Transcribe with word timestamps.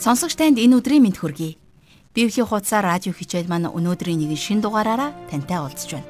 Сонсогч 0.00 0.40
танд 0.40 0.56
энэ 0.56 0.80
өдрийн 0.80 1.04
мэд 1.04 1.20
хүргэе. 1.20 1.60
Библийн 2.16 2.48
хуудасаар 2.48 2.88
радио 2.88 3.12
хичээл 3.12 3.52
маань 3.52 3.68
өнөөдрийн 3.68 4.16
нэгэн 4.16 4.40
шин 4.40 4.64
дугаараараа 4.64 5.12
тантай 5.28 5.60
уулзж 5.60 5.92
байна. 5.92 6.08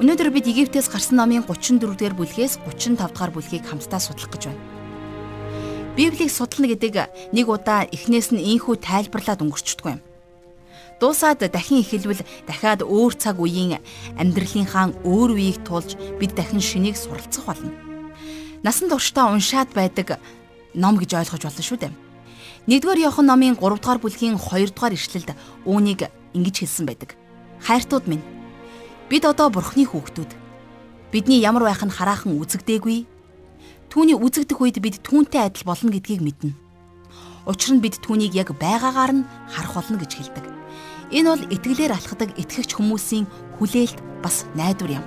Өнөөдөр 0.00 0.32
бид 0.32 0.48
Египтээс 0.48 0.88
гарсан 0.88 1.20
номын 1.20 1.44
34-р 1.44 2.16
бүлгээс 2.16 2.64
35-р 2.64 3.30
бүлгийг 3.36 3.68
хамтдаа 3.68 4.00
судлах 4.00 4.32
гэж 4.32 4.48
байна. 4.48 4.64
Библийг 6.00 6.32
судлана 6.32 6.72
гэдэг 6.72 7.36
нэг 7.36 7.44
удаа 7.44 7.84
эхнээс 7.92 8.32
нь 8.32 8.40
ийхүү 8.40 8.80
тайлбарлаад 8.80 9.44
өнгөрчдөг 9.44 9.84
юм. 9.84 10.00
Дуусаад 10.96 11.44
дахин 11.44 11.84
эхэлвэл 11.84 12.24
дахиад 12.48 12.88
өөр 12.88 13.20
цаг 13.20 13.36
үеийн 13.36 13.84
амьдралынхаа 14.16 14.96
өөр 15.04 15.36
үеийг 15.36 15.60
тулж 15.68 15.92
бид 16.16 16.32
дахин 16.32 16.64
шинийг 16.64 16.96
суралцах 16.96 17.44
болно. 17.44 17.68
Насан 18.64 18.88
туршдаа 18.88 19.28
уншаад 19.28 19.76
байдаг 19.76 20.16
ном 20.72 20.96
гэж 20.96 21.20
ойлгож 21.20 21.44
болно 21.44 21.60
шүү 21.68 21.84
дээ. 21.84 22.09
1-р 22.68 22.98
Иохан 23.00 23.24
номын 23.24 23.56
3-р 23.56 23.98
бүлгийн 24.04 24.36
2-р 24.36 24.92
ишлэлд 24.92 25.32
үүнийг 25.64 26.12
ингэж 26.36 26.56
хэлсэн 26.60 26.84
байдаг. 26.84 27.16
Хайртууд 27.64 28.04
минь 28.04 28.20
бид 29.08 29.24
одоо 29.24 29.48
бурхны 29.48 29.88
хүүхдүүд. 29.88 30.30
Бидний 31.08 31.40
ямар 31.40 31.64
байх 31.64 31.80
нь 31.80 31.88
хараахан 31.88 32.36
үзэгдээгүй. 32.36 33.08
Түүний 33.88 34.14
үзэгдэх 34.14 34.60
үед 34.60 34.76
бид 34.76 35.00
түүнтэй 35.00 35.40
адил 35.48 35.64
болно 35.64 35.88
гэдгийг 35.88 36.20
мэднэ. 36.20 36.52
Учир 37.48 37.74
нь 37.74 37.82
бид 37.82 37.96
түүнийг 38.04 38.36
яг 38.36 38.52
байгаагаар 38.52 39.24
нь 39.24 39.28
харах 39.48 39.80
болно 39.80 39.96
гэж 39.96 40.12
хэлдэг. 40.20 40.44
Энэ 41.16 41.28
бол 41.32 41.44
итгэлээр 41.50 41.96
алхдаг 41.96 42.36
итгэгч 42.36 42.76
хүмүүсийн 42.76 43.24
хүлээлт 43.58 43.98
бас 44.22 44.44
найдвар 44.54 45.00
юм. 45.00 45.04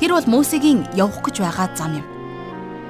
Тэр 0.00 0.16
бол 0.16 0.26
Мосегийн 0.26 0.88
явах 0.96 1.22
гэж 1.22 1.44
байгаа 1.44 1.70
зам 1.76 2.00
юм. 2.02 2.13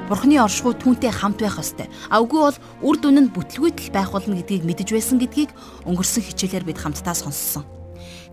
Бурхны 0.04 0.36
оршихуй 0.36 0.76
түүнтэй 0.76 1.08
хамт 1.08 1.40
байх 1.40 1.56
ёстой. 1.56 1.88
А 2.12 2.20
үгүй 2.20 2.40
бол 2.44 2.58
үр 2.84 2.96
дүн 3.00 3.24
нь 3.24 3.32
бүтлгүйтэл 3.32 3.88
байх 3.88 4.12
болно 4.12 4.36
гэдгийг 4.36 4.68
мэдэж 4.68 4.92
байсан 4.92 5.16
гэдгийг 5.16 5.48
өнгөрсөн 5.88 6.28
хичээлээр 6.28 6.68
бид 6.68 6.76
хамтдаа 6.76 7.16
сонссон. 7.16 7.64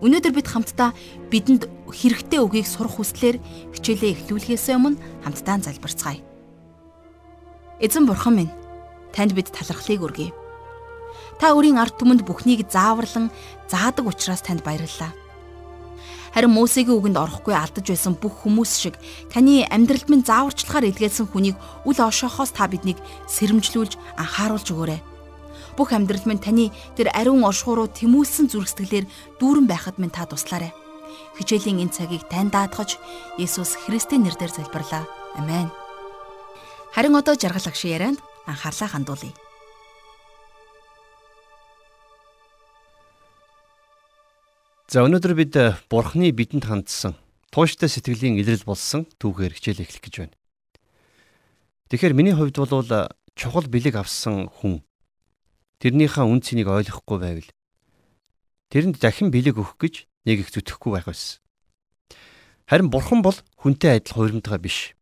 Өнөөдөр 0.04 0.36
бид 0.36 0.52
хамтдаа 0.52 0.92
бидэнд 1.32 1.64
хэрэгтэй 1.88 2.44
үгийг 2.44 2.68
сурах 2.68 3.00
хүслээр 3.00 3.40
хичээлээ 3.72 4.12
эхлүүлэхээс 4.20 4.68
өмнө 4.76 5.00
хамтдаа 5.24 5.64
залбирцгаая. 5.64 6.20
Эзэн 7.80 8.04
бурхан 8.04 8.36
минь, 8.36 8.52
танд 9.16 9.32
бид 9.32 9.48
талархлыг 9.48 10.04
өргөе. 10.04 10.30
Та 11.40 11.56
өөрийн 11.56 11.80
ард 11.80 11.96
түмэнд 11.96 12.28
бүхнийг 12.28 12.68
зааварлан 12.68 13.32
заадаг 13.72 14.12
учраас 14.12 14.44
танд 14.44 14.60
баярлалаа. 14.60 15.21
Харин 16.32 16.56
Мосегийн 16.56 16.96
үгэнд 16.96 17.20
орохгүй 17.20 17.52
алдаж 17.52 17.92
байсан 17.92 18.16
бүх 18.16 18.48
хүмүүс 18.48 18.72
шиг 18.80 18.96
таны 19.28 19.68
амьдралд 19.68 20.08
минь 20.08 20.24
зааварчлагаар 20.24 20.88
илгээсэн 20.88 21.28
хүнийг 21.28 21.60
үл 21.84 21.98
ошоохоос 22.00 22.56
та 22.56 22.64
биднийг 22.72 22.96
сэрэмжлүүлж 23.28 24.00
анхааруулж 24.16 24.68
өгөөрэй. 24.72 25.00
Бүх 25.76 25.92
амьдрал 25.92 26.24
минь 26.24 26.40
таны 26.40 26.72
тэр 26.96 27.12
ариун 27.12 27.44
оршихууруу 27.44 27.92
тэмүүлсэн 27.92 28.48
зүрхсэтгэлээр 28.48 29.06
дүүрэн 29.44 29.68
байхад 29.68 30.00
минь 30.00 30.08
та 30.08 30.24
туслаарай. 30.24 30.72
Хичээлийн 31.36 31.84
энэ 31.84 31.92
цагийг 31.92 32.24
тань 32.32 32.48
даатгаж 32.48 32.96
Есүс 33.36 33.76
Христийн 33.84 34.24
нэрээр 34.24 34.52
залбирлаа. 34.56 35.04
Амен. 35.36 35.68
Харин 36.96 37.16
одоо 37.16 37.36
жаргал 37.36 37.68
агшин 37.68 37.92
ярианд 37.92 38.18
анхаарлаа 38.48 38.88
хандуулъя. 38.88 39.36
За 44.92 45.00
өнөөдөр 45.08 45.32
бид 45.32 45.56
э, 45.56 45.72
Бурхны 45.88 46.28
бидэнд 46.36 46.68
хандсан 46.68 47.16
тууштай 47.48 47.88
сэтгэлийн 47.88 48.36
илрэл 48.36 48.68
болсон 48.68 49.08
түүхээр 49.16 49.56
хичээл 49.56 49.88
эхлэх 49.88 50.04
гэж 50.04 50.14
байна. 50.20 50.36
Тэгэхээр 51.88 52.12
миний 52.12 52.36
хувьд 52.36 52.60
бол 52.60 52.84
э, 52.84 53.08
чухал 53.32 53.64
бэлэг 53.72 53.96
авсан 53.96 54.52
хүн 54.52 54.84
тэрнийхээ 55.80 56.28
үн 56.28 56.44
цэнийг 56.44 56.68
ойлгохгүй 56.68 57.18
байвал 57.24 57.48
тэрэнд 58.68 59.00
дахин 59.00 59.32
бэлэг 59.32 59.56
өгөх 59.64 59.80
гэж 59.80 59.94
нэг 60.28 60.44
их 60.44 60.52
зүтгэхгүй 60.52 60.92
байх 61.00 61.08
байсан. 61.08 61.40
Харин 62.68 62.92
Бурхан 62.92 63.24
бол 63.24 63.40
хүнтэй 63.64 63.96
адил 63.96 64.12
хуйрамтгай 64.12 64.60
биш. 64.60 64.92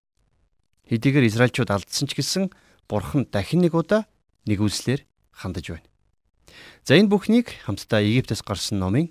Хэдийгээр 0.86 1.26
Израильчууд 1.26 1.74
алдсан 1.74 2.06
ч 2.06 2.14
гэсэн 2.14 2.54
Бурхан 2.86 3.26
дахин 3.26 3.66
нэг 3.66 3.74
удаа 3.74 4.06
нэг 4.46 4.62
үйлслэр 4.62 5.02
хандаж 5.34 5.66
байна. 5.74 5.90
За 6.86 6.94
энэ 6.94 7.10
бүхнийг 7.10 7.58
хамтдаа 7.66 8.06
Египтээс 8.06 8.46
гарсан 8.46 8.78
номын 8.78 9.10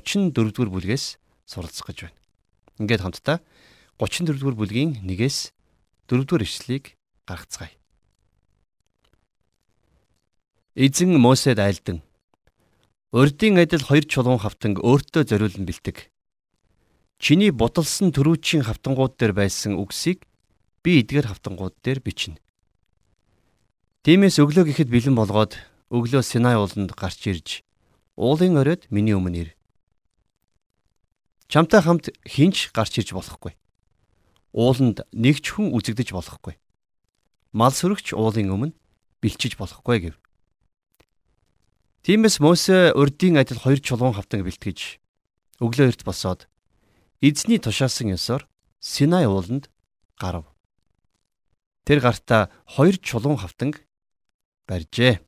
34-р 0.00 0.70
бүлгээс 0.72 1.18
суралцах 1.44 1.86
гэж 1.90 1.98
байна. 2.08 2.18
Ингээд 2.80 3.04
хамтдаа 3.04 3.38
34-р 4.00 4.56
бүлгийн 4.56 5.04
1-ээс 5.04 5.52
4-р 6.08 6.42
ишлэлийг 6.42 6.96
гаргацгаая. 7.28 7.74
Эзэн 10.74 11.20
Мосед 11.20 11.60
айлдан 11.60 12.00
урдын 13.12 13.60
адил 13.60 13.84
хоёр 13.84 14.08
чулуун 14.08 14.40
хавтанг 14.40 14.80
өөртөө 14.80 15.28
зориулан 15.28 15.68
бэлтэг. 15.68 16.08
Чиний 17.20 17.52
будалсан 17.52 18.08
төрүүчийн 18.08 18.64
хавтангууд 18.64 19.20
дээр 19.20 19.36
байсан 19.36 19.76
үгсийг 19.76 20.24
би 20.80 21.04
эдгээр 21.04 21.28
хавтангууд 21.28 21.76
дээр 21.84 22.00
бичнэ. 22.00 22.40
Тиймээс 24.02 24.40
өглөө 24.40 24.72
гэхэд 24.72 24.88
бэлэн 24.88 25.14
болгоод 25.14 25.60
өглөө 25.92 26.24
Синай 26.24 26.56
ууланд 26.56 26.90
гарч 26.96 27.20
ирж 27.28 27.48
уулын 28.16 28.56
оройд 28.56 28.88
миний 28.88 29.14
өмнө 29.14 29.44
ир. 29.44 29.50
Чамтай 31.52 31.84
хамт 31.84 32.08
хинч 32.24 32.72
гарч 32.72 32.96
ирж 32.96 33.12
болохгүй. 33.12 33.52
Ууланд 34.56 35.04
нэг 35.12 35.44
ч 35.44 35.52
хүн 35.52 35.76
үзэгдэж 35.76 36.16
болохгүй. 36.16 36.56
Мал 37.52 37.76
сүрэгч 37.76 38.16
уулын 38.16 38.48
өмнө 38.48 38.72
бэлчиж 39.20 39.60
болохгүй 39.60 39.98
гэв. 40.00 40.16
Тиймээс 42.08 42.40
Мосе 42.40 42.96
урдийн 42.96 43.36
адил 43.36 43.60
хоёр 43.60 43.84
чулуун 43.84 44.16
хавтанг 44.16 44.48
бэлтгэж 44.48 44.96
өглөө 45.60 45.92
эрт 45.92 46.08
босоод 46.08 46.48
эзний 47.20 47.60
тушаасан 47.60 48.16
ёсоор 48.16 48.48
Синай 48.80 49.28
ууланд 49.28 49.68
гарав. 50.16 50.48
Тэр 51.84 52.00
гартаа 52.00 52.48
хоёр 52.64 52.96
чулуун 52.96 53.36
хавтанг 53.36 53.84
барьжээ. 54.64 55.20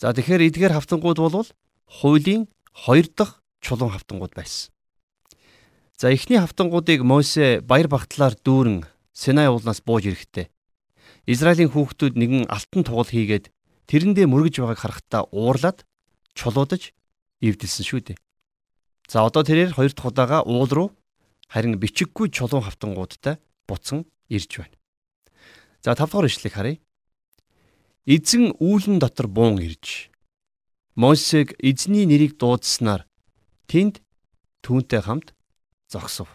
За 0.00 0.16
тэгэхээр 0.16 0.48
эдгээр 0.48 0.72
хавтангууд 0.72 1.20
бол 1.20 1.48
хуулийн 1.84 2.48
хоёр 2.72 3.12
дахь 3.12 3.44
чулуун 3.60 3.92
хавтангууд 3.92 4.32
байсан. 4.32 4.72
За 5.98 6.12
эхний 6.14 6.38
хавтангуудыг 6.38 7.02
Мосе 7.02 7.58
баяр 7.58 7.90
багтлаар 7.90 8.38
дүүрэн 8.38 8.86
Синай 9.10 9.50
уулнаас 9.50 9.82
бууж 9.82 10.06
ирэхдээ 10.06 10.46
Израилийн 11.26 11.74
хүүхдүүд 11.74 12.14
нэгэн 12.14 12.46
алтан 12.46 12.86
тугал 12.86 13.10
хийгээд 13.10 13.50
тэрэндээ 13.90 14.30
мөргөж 14.30 14.62
байгааг 14.62 14.78
харахтаа 14.78 15.26
уурлаад 15.34 15.82
чулуудаж 16.38 16.94
эвдэлсэн 17.42 17.82
шүү 17.82 18.00
дээ. 18.14 18.18
За 19.10 19.26
одоо 19.26 19.42
тэрээр 19.42 19.74
хоёр 19.74 19.90
дахь 19.90 20.06
удаага 20.06 20.46
уул 20.46 20.70
руу 20.70 20.88
харин 21.50 21.82
бичиггүй 21.82 22.30
чулуун 22.30 22.62
хавтангуудтай 22.62 23.42
буцан 23.66 24.06
ирж 24.30 24.54
байна. 24.54 24.78
За 25.82 25.98
5 25.98 26.14
дахь 26.14 26.30
ишлэгийг 26.30 26.54
харъя. 26.54 26.78
Эзэн 28.06 28.54
үүлэн 28.62 29.02
дотор 29.02 29.26
буун 29.26 29.58
ирж 29.58 30.14
Мосег 30.94 31.58
эзний 31.58 32.06
нэрийг 32.06 32.38
дуудснаар 32.38 33.02
тэнд 33.66 33.98
түүнтэй 34.62 35.02
хамт 35.02 35.34
зогсов. 35.88 36.28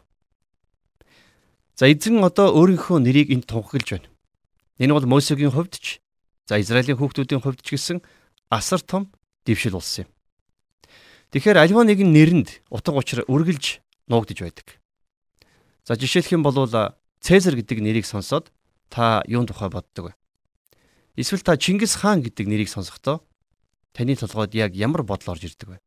За 1.78 1.90
эзэн 1.90 2.22
одоо 2.22 2.54
өөрийнхөө 2.54 3.02
нэрийг 3.02 3.34
энд 3.34 3.50
тунхаглаж 3.50 3.98
байна. 3.98 4.10
Энэ 4.78 4.94
бол 4.94 5.06
Мосегийн 5.06 5.54
хувьд 5.54 5.78
ч 5.78 6.02
за 6.46 6.60
Израилийн 6.62 6.98
хүүхдүүдийн 6.98 7.42
хувьд 7.42 7.62
ч 7.66 7.78
гэсэн 7.78 8.02
асар 8.50 8.82
том 8.82 9.10
дэвшил 9.46 9.78
болсон 9.78 10.06
юм. 10.06 10.10
Тэгэхээр 11.34 11.58
альва 11.58 11.82
нэгэн 11.82 12.14
нэрэнд 12.14 12.50
утга 12.70 12.94
учир 12.94 13.26
үргэлж 13.26 13.82
нуугдж 14.06 14.40
байдаг. 14.46 14.78
За 15.86 15.98
жишээлх 15.98 16.30
юм 16.34 16.44
бол 16.46 16.58
Цезар 17.24 17.56
гэдэг 17.56 17.80
нэрийг 17.80 18.06
сонсоод 18.06 18.52
та 18.92 19.24
юун 19.26 19.48
тухай 19.48 19.72
боддог 19.72 20.12
вэ? 20.12 20.14
Эсвэл 21.16 21.40
та 21.40 21.56
Чингис 21.56 21.96
хаан 21.96 22.20
гэдэг 22.22 22.46
нэрийг 22.52 22.68
сонсохдоо 22.68 23.24
таны 23.96 24.20
толгойд 24.20 24.54
яг 24.54 24.76
ямар 24.76 25.08
бодол 25.08 25.32
орж 25.32 25.48
ирдэг 25.48 25.70
вэ? 25.70 25.80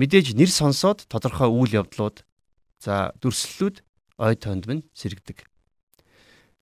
Мэдээж 0.00 0.32
нэр 0.32 0.48
сонсоод 0.48 1.04
тодорхой 1.04 1.52
үйл 1.52 1.84
явдлууд 1.84 2.24
За 2.86 3.10
дүрслэлүүд 3.18 3.82
ой 4.22 4.34
тоонд 4.38 4.70
минь 4.70 4.86
сэргдэг. 4.94 5.42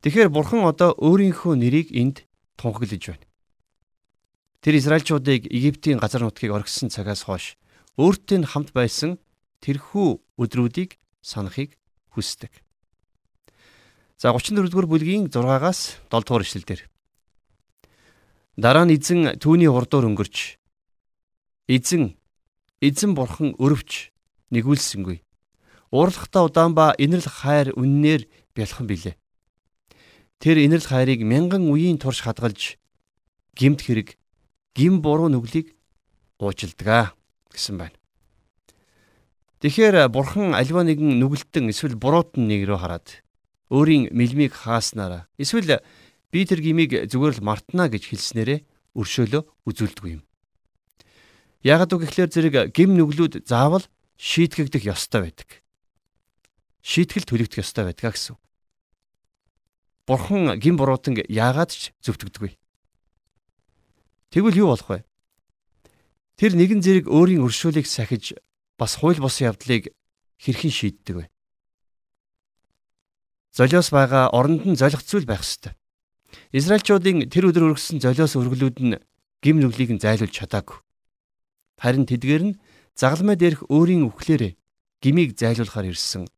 Тэгэхээр 0.00 0.32
бурхан 0.32 0.64
одоо 0.64 0.96
өөрийнхөө 0.96 1.52
нэрийг 1.60 1.92
энд 1.92 2.24
тунхаглаж 2.56 3.12
байна. 3.12 3.28
Тэр 4.64 4.80
Израильчуудыг 4.80 5.44
Египтийн 5.52 6.00
газар 6.00 6.24
нутгийг 6.24 6.56
орхисон 6.56 6.88
цагаас 6.88 7.28
хойш 7.28 7.60
өөртөө 8.00 8.40
нь 8.40 8.48
хамт 8.48 8.72
байсан 8.72 9.20
тэрхүү 9.60 10.40
өдрүүдийг 10.40 10.96
санахыг 11.20 11.76
хүсдэг. 12.16 12.64
За 14.16 14.32
34-р 14.32 14.88
бүлгийн 14.88 15.28
6-аас 15.28 16.00
7-р 16.08 16.40
ишлэлдэр. 16.40 16.80
Дараа 18.56 18.88
нь 18.88 18.96
эзэн 18.96 19.36
түүний 19.36 19.68
урдуур 19.68 20.08
өнгөрч 20.08 20.56
эзэн 21.68 22.16
эзэн 22.80 23.12
бурхан 23.12 23.52
өрөвч 23.60 24.08
нэгүүлсэнгүй. 24.48 25.23
Уурлахтаа 25.94 26.50
удаан 26.50 26.74
ба 26.74 26.90
инэрл 26.98 27.30
хайр 27.30 27.70
үннээр 27.78 28.26
бялхан 28.58 28.90
билээ. 28.90 29.14
Тэр 30.42 30.56
инэрл 30.66 30.82
хайрыг 30.82 31.22
мянган 31.22 31.70
үеийн 31.70 32.02
турш 32.02 32.26
хадгалж 32.26 32.82
гимт 33.54 33.86
хэрэг 33.86 34.18
гим 34.74 34.98
буруу 34.98 35.30
нүглийг 35.30 35.78
уужилдаг 36.42 37.14
гэсэн 37.54 37.78
байна. 37.78 37.94
Тэгэхээр 39.62 40.10
бурхан 40.10 40.58
альва 40.58 40.82
нэгэн 40.82 41.22
нүгэлтэн 41.22 41.70
эсвэл 41.70 41.94
буруутан 41.94 42.50
нэг 42.50 42.66
рүү 42.66 42.78
хараад 42.82 43.22
өөрийн 43.70 44.10
мэлмийг 44.10 44.52
хааснараа 44.52 45.30
эсвэл 45.38 45.78
би 46.34 46.42
тэр 46.42 46.58
гимиг 46.58 47.06
зүгээр 47.06 47.38
л 47.38 47.46
мартна 47.46 47.86
гэж 47.86 48.10
хэлснээрээ 48.10 48.60
өршөөлөө 48.98 49.42
үзүүлдэг 49.64 50.04
юм. 50.10 50.26
Яагад 51.62 51.94
үг 51.94 52.02
гэхлээр 52.04 52.30
зэрэг 52.34 52.54
гим 52.74 52.98
нүглүүд 52.98 53.46
заавал 53.48 53.86
шийтгэгдэх 54.18 54.84
ёстой 54.84 55.30
байдаг. 55.30 55.63
Шийтгэл 56.84 57.24
төлөгдөх 57.24 57.64
ёстой 57.64 57.88
байдаг 57.88 58.12
гэсэн. 58.12 58.36
Бурхан 60.04 60.60
гим 60.60 60.76
буруутан 60.76 61.16
яагаад 61.16 61.72
ч 61.72 61.96
зөвтгдөггүй. 62.04 62.60
Тэгвэл 64.28 64.60
юу 64.60 64.68
болох 64.76 64.90
вэ? 64.92 65.00
Тэр 66.36 66.52
нэгэн 66.52 66.84
зэрэг 66.84 67.08
өөрийн 67.08 67.40
өршөөлийг 67.40 67.88
сахиж 67.88 68.36
бас 68.76 69.00
хууль 69.00 69.16
бус 69.16 69.40
явдлыг 69.40 69.96
хэрхэн 70.36 70.72
шийддэг 70.76 71.16
вэ? 71.16 71.24
Золиос 73.56 73.88
байгаа 73.88 74.28
оронд 74.28 74.68
нь 74.68 74.76
золих 74.76 75.00
зүйл 75.08 75.24
байх 75.24 75.40
ёстой. 75.40 75.72
Израильчуудын 76.52 77.32
тэр 77.32 77.48
өдөр 77.48 77.72
өргөссөн 77.72 78.04
золиос 78.04 78.36
өргөлүүд 78.36 78.76
нь 78.84 79.00
гим 79.40 79.56
нүглийг 79.56 79.88
нь 79.96 80.02
зайлуулж 80.04 80.36
чадаагүй. 80.36 80.84
Харин 81.80 82.04
тэдгээр 82.04 82.42
нь 82.44 82.58
загалмай 82.92 83.40
дээрх 83.40 83.64
өөрийн 83.72 84.04
үхлээрээ 84.04 84.52
гмийг 85.00 85.38
зайлуулахаар 85.40 85.88
ирсэн 85.88 86.28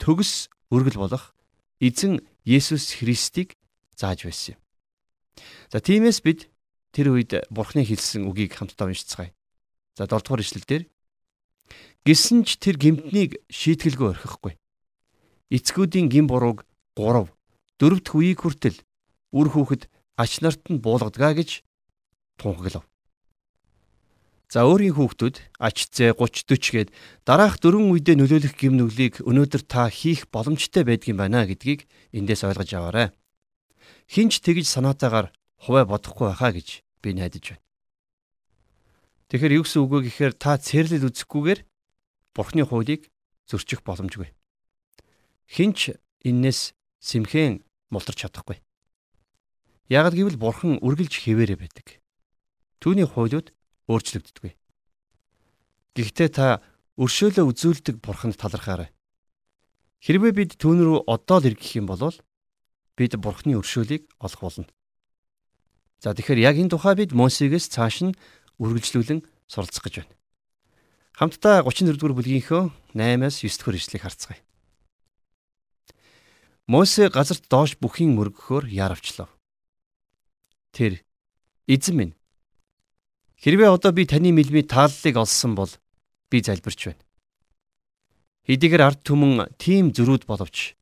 төгс 0.00 0.48
өргөл 0.72 0.96
болох 0.96 1.36
эзэн 1.78 2.24
Есүс 2.48 2.96
Христийг 2.96 3.60
зааж 3.94 4.24
байсан 4.24 4.56
юм. 4.56 4.60
За 5.68 5.78
тиймээс 5.84 6.24
бид 6.24 6.48
тэр 6.90 7.12
үед 7.12 7.44
Бурхны 7.52 7.84
хэлсэн 7.84 8.24
үгийг 8.24 8.56
хамтдаа 8.56 8.88
уншицгаая. 8.88 9.30
За 9.94 10.08
7 10.08 10.24
дугаар 10.24 10.40
ишлэлдэр 10.40 10.88
Гисэн 12.00 12.48
ч 12.48 12.56
тэр 12.56 12.80
гимтнийг 12.80 13.44
шийтгэлгүй 13.52 14.08
орхихгүй. 14.16 14.56
Эцгүүдийн 15.52 16.08
гим 16.08 16.26
бурууг 16.32 16.64
3 16.96 17.28
дөрөвт 17.76 18.08
үеийг 18.16 18.40
хүртэл 18.40 18.80
үр 19.36 19.48
хүүхэд 19.52 19.84
ач 20.16 20.40
нарт 20.40 20.64
нь 20.72 20.80
буулгадгаа 20.80 21.36
гэж 21.36 21.60
тунхаглав. 22.40 22.88
За 24.50 24.66
өөрийн 24.66 24.98
хүүхдүүд 24.98 25.36
зээ 25.62 26.18
30 26.18 26.18
40 26.18 26.74
гээд 26.74 26.88
дараах 27.22 27.62
дөрвөн 27.62 27.94
үедээ 27.94 28.18
нөлөөлөх 28.18 28.58
гим 28.58 28.74
нүглийг 28.82 29.22
өнөөдөр 29.22 29.62
та 29.62 29.86
хийх 29.86 30.26
боломжтой 30.26 30.82
байдгийн 30.82 31.14
байна 31.14 31.46
гэдгийг 31.46 31.86
эндээс 32.10 32.42
ойлгож 32.50 32.70
аваарай. 32.74 33.14
Хинч 34.10 34.42
тэгж 34.42 34.66
санаатаагаар 34.66 35.30
хуваа 35.54 35.86
бодохгүй 35.86 36.34
байхаа 36.34 36.50
гэж 36.50 36.82
би 36.98 37.14
найдаж 37.14 37.54
байна. 37.54 37.62
Тэгэхээр 39.30 39.54
юу 39.54 39.62
гэсэн 39.62 39.82
үг 39.86 39.90
вэ 39.94 39.98
гэхээр 40.10 40.34
та 40.34 40.58
цэрлэл 40.58 41.06
үзэхгүйгээр 41.06 41.60
Бурхны 42.34 42.66
хуулийг 42.66 43.06
зөрчих 43.46 43.86
боломжгүй. 43.86 44.34
Хинч 45.46 45.94
эннээс 46.26 46.74
сэмхэн 46.98 47.62
мултарч 47.94 48.26
чадахгүй. 48.26 48.58
Яг 49.86 50.10
гэвэл 50.10 50.42
Бурхан 50.42 50.82
үргэлж 50.82 51.22
хിവэрэ 51.22 51.54
байдаг. 51.54 52.02
Түүний 52.82 53.06
хуулиуд 53.06 53.54
өөрчлөгддөггүй. 53.90 54.54
Гэхдээ 55.98 56.30
та 56.30 56.62
өршөөлөө 56.94 57.44
үзүүлдэг 57.50 57.96
Бурханд 57.98 58.38
талархаарай. 58.38 58.94
Хэрвээ 60.00 60.32
бид 60.32 60.50
түүн 60.62 60.78
рүү 60.80 60.98
одоо 61.10 61.38
л 61.42 61.48
эргэх 61.50 61.82
юм 61.82 61.90
бол 61.90 62.14
бид 62.94 63.12
Бурхны 63.18 63.58
өршөөлийг 63.58 64.06
олох 64.22 64.40
болно. 64.40 64.70
За 65.98 66.14
тэгэхээр 66.14 66.40
яг 66.46 66.56
энэ 66.56 66.72
тухай 66.72 66.94
бид 66.94 67.12
Мосегээс 67.12 67.68
цааш 67.68 68.06
нь 68.06 68.16
үргэлжлүүлэн 68.62 69.20
суралцах 69.50 69.84
гэж 69.84 69.94
байна. 70.00 70.14
Хамтдаа 71.18 71.66
34 71.68 72.00
дугаар 72.00 72.16
бүлгийнхөө 72.16 72.62
8-аас 72.96 73.36
9 73.44 73.60
дугаар 73.60 73.76
ишлэгийг 73.76 74.04
харцгаая. 74.08 74.40
Мосе 76.70 77.10
газарт 77.10 77.44
доош 77.50 77.74
бүхийн 77.82 78.14
мөргөхөөр 78.14 78.70
яаравчлаа. 78.70 79.26
Тэр 80.70 81.02
эзэн 81.66 81.96
минь 81.98 82.14
хэрвээ 83.40 83.72
одоо 83.72 83.92
би 83.96 84.04
таны 84.04 84.30
мэлмийн 84.36 84.68
тааллыг 84.68 85.16
олсон 85.16 85.56
бол 85.56 85.72
би 86.28 86.44
залбирч 86.44 86.92
байна. 86.92 87.02
Хэдийгээр 88.44 88.82
ард 88.84 89.00
түмэн 89.00 89.56
тийм 89.56 89.96
зөрүүд 89.96 90.28
боловч 90.28 90.76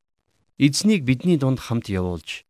эзнийг 0.59 1.07
бидний 1.07 1.39
дунд 1.39 1.59
хамт 1.63 1.87
явуулж 1.87 2.43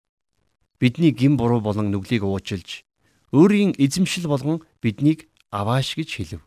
бидний 0.82 1.14
гин 1.14 1.38
буруу 1.38 1.62
болон 1.62 1.94
нүглийг 1.94 2.26
уучлж 2.26 2.82
өөрийн 3.30 3.78
эзэмшил 3.78 4.26
болгон 4.26 4.66
биднийг 4.82 5.30
авааш 5.54 5.94
гэж 5.94 6.10
хэлв. 6.18 6.42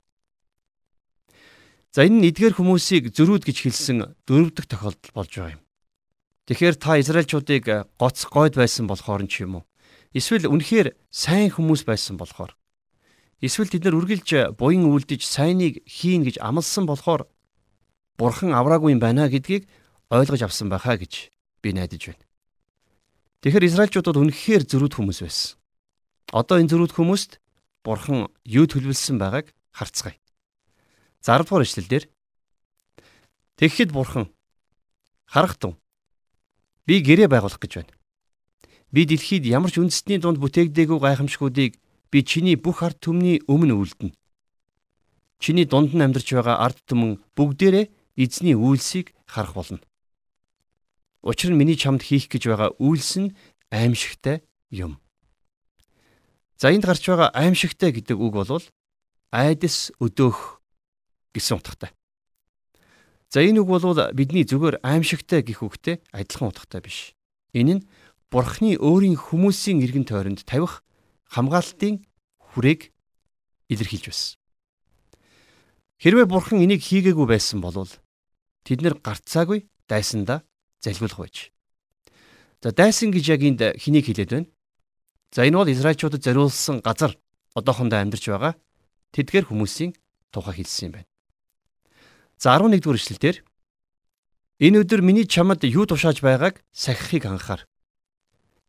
За 1.94 2.02
энэ 2.08 2.18
нь 2.18 2.28
эдгээр 2.32 2.56
хүмүүсийг 2.58 3.14
зөрүүд 3.14 3.46
гэж 3.46 3.56
хэлсэн 3.62 3.98
дөрөв 4.26 4.50
дэх 4.56 4.66
тохиолдол 4.66 5.12
болж 5.14 5.30
байгаа 5.30 5.54
юм. 5.54 5.62
Тэгэхээр 6.48 6.76
та 6.80 6.98
Израильчуудыг 6.98 7.64
гоц 8.00 8.18
гойд 8.26 8.56
байсан 8.58 8.88
болохоор 8.88 9.22
ч 9.28 9.44
юм 9.44 9.62
уу? 9.62 9.64
Эсвэл 10.16 10.50
үнэхээр 10.50 10.96
сайн 11.12 11.52
хүмүүс 11.52 11.84
байсан 11.86 12.16
болохоор 12.16 12.56
эсвэл 13.42 13.68
тэд 13.68 13.84
нар 13.84 13.98
үргэлж 13.98 14.54
буян 14.56 14.86
үлдэж 14.86 15.26
сайныг 15.26 15.82
хийн 15.84 16.22
гэж 16.22 16.38
амласан 16.38 16.86
болохоор 16.86 17.26
Бурхан 18.16 18.54
авраагүй 18.54 18.94
юм 18.94 19.00
байна 19.02 19.26
гэдгийг 19.26 19.66
ойлгож 20.08 20.46
авсан 20.46 20.70
байхаа 20.70 20.96
гэж 20.96 21.34
би 21.60 21.74
найдаж 21.74 22.14
байна. 22.14 22.24
Тэгэхээр 23.42 23.66
Израильчуудад 23.66 24.16
үнэхээр 24.16 24.62
зөрүүд 24.70 24.94
хүмүүс 24.94 25.18
байсан. 25.26 25.58
Одоо 26.30 26.62
энэ 26.62 26.70
зөрүүд 26.70 26.92
хүмүүст 26.94 27.42
Бурхан 27.82 28.30
юу 28.46 28.66
төлөвлөсөн 28.70 29.18
байгааг 29.18 29.50
харцгаая. 29.74 30.22
10 31.26 31.42
дугаар 31.42 31.66
эшлэлдэр 31.66 32.04
Тэгэхэд 33.56 33.92
бурхан 33.92 34.26
харах 35.26 35.54
тун 35.54 35.78
би 36.86 36.98
гэрээ 36.98 37.28
байгуулах 37.30 37.60
гэж 37.62 37.72
байна. 37.78 37.94
Би 38.90 39.06
дэлхийд 39.06 39.46
ямар 39.46 39.70
ч 39.70 39.78
үндэстний 39.78 40.18
дунд 40.18 40.42
бүтээгдээгүй 40.42 40.98
гайхамшгуудыг 40.98 41.78
би 42.12 42.20
чиний 42.20 42.60
бүх 42.60 42.84
ард 42.84 43.00
түмний 43.00 43.40
өмнө 43.48 43.72
үлдэнэ. 43.80 44.12
Чиний 45.40 45.64
дунд 45.64 45.96
нь 45.96 46.04
амьдарч 46.04 46.28
байгаа 46.36 46.60
ард 46.60 46.78
түмэн 46.84 47.18
бүгдээрээ 47.34 47.88
эзний 48.20 48.54
үйлсийг 48.54 49.16
харах 49.24 49.56
болно. 49.56 49.80
Учир 51.24 51.50
нь 51.50 51.58
миний 51.58 51.74
чамд 51.80 52.04
хийх 52.04 52.28
гэж 52.28 52.52
байгаа 52.52 52.76
үйлс 52.76 53.16
нь 53.16 53.34
аимшигтай 53.72 54.44
юм. 54.68 55.00
За 56.60 56.68
энд 56.68 56.84
гарч 56.84 57.08
байгаа 57.08 57.32
аимшигтай 57.32 57.90
гэдэг 57.96 58.20
үг 58.20 58.34
бол 58.36 58.62
айдас 59.32 59.90
өдөөх 59.96 60.60
гэсэн 61.32 61.58
утгатай. 61.58 61.90
За 63.32 63.40
энэ 63.40 63.64
үг 63.64 63.68
бол 63.72 63.96
бидний 64.12 64.44
зүгээр 64.44 64.84
аимшигтай 64.84 65.40
гих 65.40 65.64
үгтэй 65.64 66.04
адилхан 66.12 66.52
утгатай 66.52 66.84
биш. 66.84 67.16
Энэ 67.56 67.80
нь 67.80 67.86
Бурхны 68.32 68.76
өөрийн 68.80 69.16
хүмүүсийн 69.16 69.80
эргэн 69.84 70.04
тойронд 70.08 70.44
тавих 70.44 70.84
хамгаалтын 71.32 72.04
хүрээг 72.52 72.92
илэрхийлж 73.72 74.06
байсан. 74.12 74.36
Хэрвээ 76.04 76.26
Бурхан 76.28 76.60
энийг 76.60 76.84
хийгээгүй 76.84 77.26
байсан 77.26 77.64
бол 77.64 77.88
тэд 78.68 78.84
нэр 78.84 79.00
гарцаагүй 79.00 79.64
дайсандаа 79.88 80.44
залгиулах 80.84 81.18
байж. 81.24 81.36
За 82.60 82.70
дайсан 82.70 83.10
гэж 83.10 83.24
яг 83.32 83.42
энд 83.42 83.60
хэнийг 83.80 84.06
хэлээд 84.12 84.30
байна? 84.30 84.50
За 85.32 85.48
энэ 85.48 85.56
бол 85.56 85.72
Израильчуудад 85.72 86.20
зориулсан 86.20 86.84
газар 86.84 87.16
одоохондоо 87.56 87.98
амьдарч 88.04 88.28
байгаа 88.28 88.54
тэдгээр 89.16 89.48
хүмүүсийн 89.48 89.96
тухай 90.28 90.60
хэлсэн 90.60 90.92
юм 90.92 90.92
байна. 91.00 91.08
За 92.36 92.58
11 92.60 92.82
дугаар 92.82 93.00
эшлэлдэр 93.00 93.36
энэ 94.60 94.78
өдөр 94.84 95.00
миний 95.00 95.24
чамд 95.24 95.64
юу 95.64 95.86
тушааж 95.88 96.20
байгааг 96.20 96.60
сахихыг 96.74 97.24
анхаар. 97.26 97.64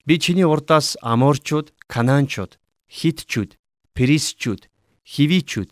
Би 0.05 0.19
чиний 0.19 0.43
урдаас 0.43 0.97
Аморчууд, 1.01 1.71
Канаанчууд, 1.87 2.59
Хитчүүд, 2.91 3.55
Перисчүүд, 3.95 4.67
Хивичүүд, 5.07 5.69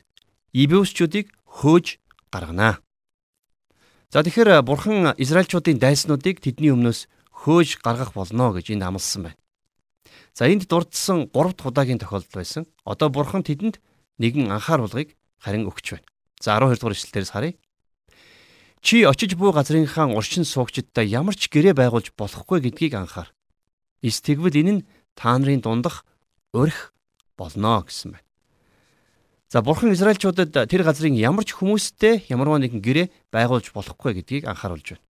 Ибеусчүүдийг 0.56 1.36
хөөж 1.44 2.00
гарганаа. 2.32 2.80
За 4.08 4.24
тэгэхээр 4.24 4.64
бурхан 4.64 5.12
Израильчуудын 5.20 5.84
дайснуудыг 5.84 6.40
тэдний 6.40 6.72
өмнөөс 6.72 7.12
хөөж 7.44 7.84
гаргах 7.84 8.16
болно 8.16 8.56
гэж 8.56 8.72
энд 8.72 8.88
амласан 8.88 9.28
байна. 9.28 9.40
За 10.32 10.48
энд 10.48 10.64
дурдсан 10.64 11.28
3 11.28 11.52
дахь 11.52 11.68
удаагийн 11.68 12.00
тохиолдол 12.00 12.32
байсан. 12.32 12.64
Одоо 12.88 13.12
бурхан 13.12 13.44
тэдэнд 13.44 13.84
нэгэн 14.16 14.48
анхааруулгыг 14.48 15.12
харин 15.44 15.68
өгч 15.68 16.00
байна. 16.00 16.08
За 16.40 16.56
12 16.56 16.80
дугаар 16.80 16.96
эшлэлдээс 16.96 17.32
харъя. 17.36 17.60
Чи 18.80 19.04
очиж 19.04 19.36
буй 19.36 19.52
газрынхаа 19.52 20.08
уршин 20.08 20.48
суугчдаа 20.48 21.04
ямар 21.04 21.36
ч 21.36 21.52
гэрээ 21.52 21.76
байгуулж 21.76 22.16
болохгүй 22.16 22.64
гэдгийг 22.64 22.96
анхаар. 22.96 23.36
Эс 24.01 24.22
тэгвэл 24.22 24.58
энэ 24.58 24.74
нь 24.81 24.86
та 25.13 25.38
нарын 25.38 25.62
дундах 25.62 26.05
урих 26.53 26.93
болно 27.38 27.86
гэсэн 27.86 28.17
байна. 28.17 28.27
За 29.51 29.62
бурхан 29.62 29.91
Израильчуудад 29.93 30.53
тэр 30.53 30.81
газрын 30.84 31.13
ямар 31.13 31.46
ч 31.46 31.53
хүмүүстэй 31.53 32.25
ямарваа 32.31 32.58
нэгэн 32.63 32.81
гэрээ 32.81 33.08
байгуулж 33.36 33.75
болохгүй 33.75 34.24
гэдгийг 34.24 34.48
анхааруулж 34.48 34.98
байна. 34.98 35.05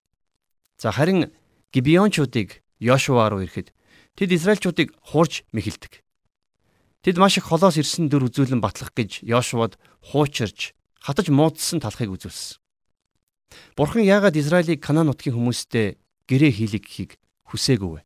За 0.80 0.90
харин 0.90 1.30
Гибеончуудыг 1.72 2.64
Йошуа 2.80 3.28
руу 3.28 3.44
ирэхэд 3.44 3.70
тэд 4.16 4.32
Израильчуудыг 4.32 4.96
хуурж 5.04 5.44
мэхэлдэг. 5.52 6.00
Тэд 7.04 7.16
маш 7.20 7.36
их 7.36 7.52
холоос 7.52 7.76
ирсэн 7.76 8.08
дөр 8.08 8.32
үзүүлэн 8.32 8.64
батлах 8.64 8.96
гэж 8.96 9.22
Йошуад 9.28 9.76
хуучирж 10.08 10.72
хатаж 11.04 11.28
муудсан 11.28 11.84
талхыг 11.84 12.08
үзүүлсэн. 12.08 12.56
Бурхан 13.76 14.04
яагаад 14.04 14.40
Израилийг 14.40 14.80
Канаан 14.80 15.12
нутгийн 15.12 15.36
хүмүүстэй 15.36 16.00
гэрээ 16.28 16.52
хийлэг 16.56 16.84
гэхийг 16.84 17.12
хүсээгүй 17.44 17.90
вэ? 17.92 18.00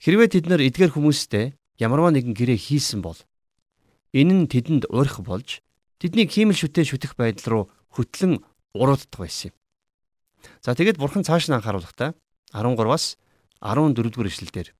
Хэрвээ 0.00 0.28
тэд 0.32 0.44
нар 0.48 0.64
эдгээр 0.64 0.96
хүмүүстэй 0.96 1.52
ямарваа 1.76 2.08
нэгэн 2.16 2.32
гэрээ 2.32 2.56
хийсэн 2.56 3.04
бол 3.04 3.20
энэ 4.16 4.32
нь 4.32 4.46
тэдэнд 4.48 4.88
урих 4.88 5.20
болж 5.20 5.60
тэднийг 6.00 6.32
хиймэл 6.32 6.56
шүтэн 6.56 6.88
шүтэх 6.88 7.20
байдал 7.20 7.46
руу 7.52 7.64
хөтлөн 7.92 8.40
урууддаг 8.72 9.20
байсан 9.20 9.52
юм. 9.52 9.56
За 10.64 10.72
тэгэд 10.72 10.96
бурхан 10.96 11.20
цааш 11.20 11.52
нь 11.52 11.56
анхааруулахдаа 11.56 12.16
13-аас 12.56 13.20
14 13.60 13.92
дугаар 13.92 14.32
ишлэлдэр 14.32 14.72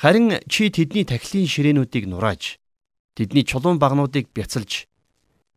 Харин 0.00 0.40
чи 0.48 0.72
тэдний 0.72 1.04
тахилын 1.04 1.44
ширээнүүдийг 1.44 2.08
нурааж, 2.08 2.56
тэдний 3.14 3.44
чулуун 3.44 3.76
багнуудыг 3.76 4.32
бяцалж, 4.32 4.88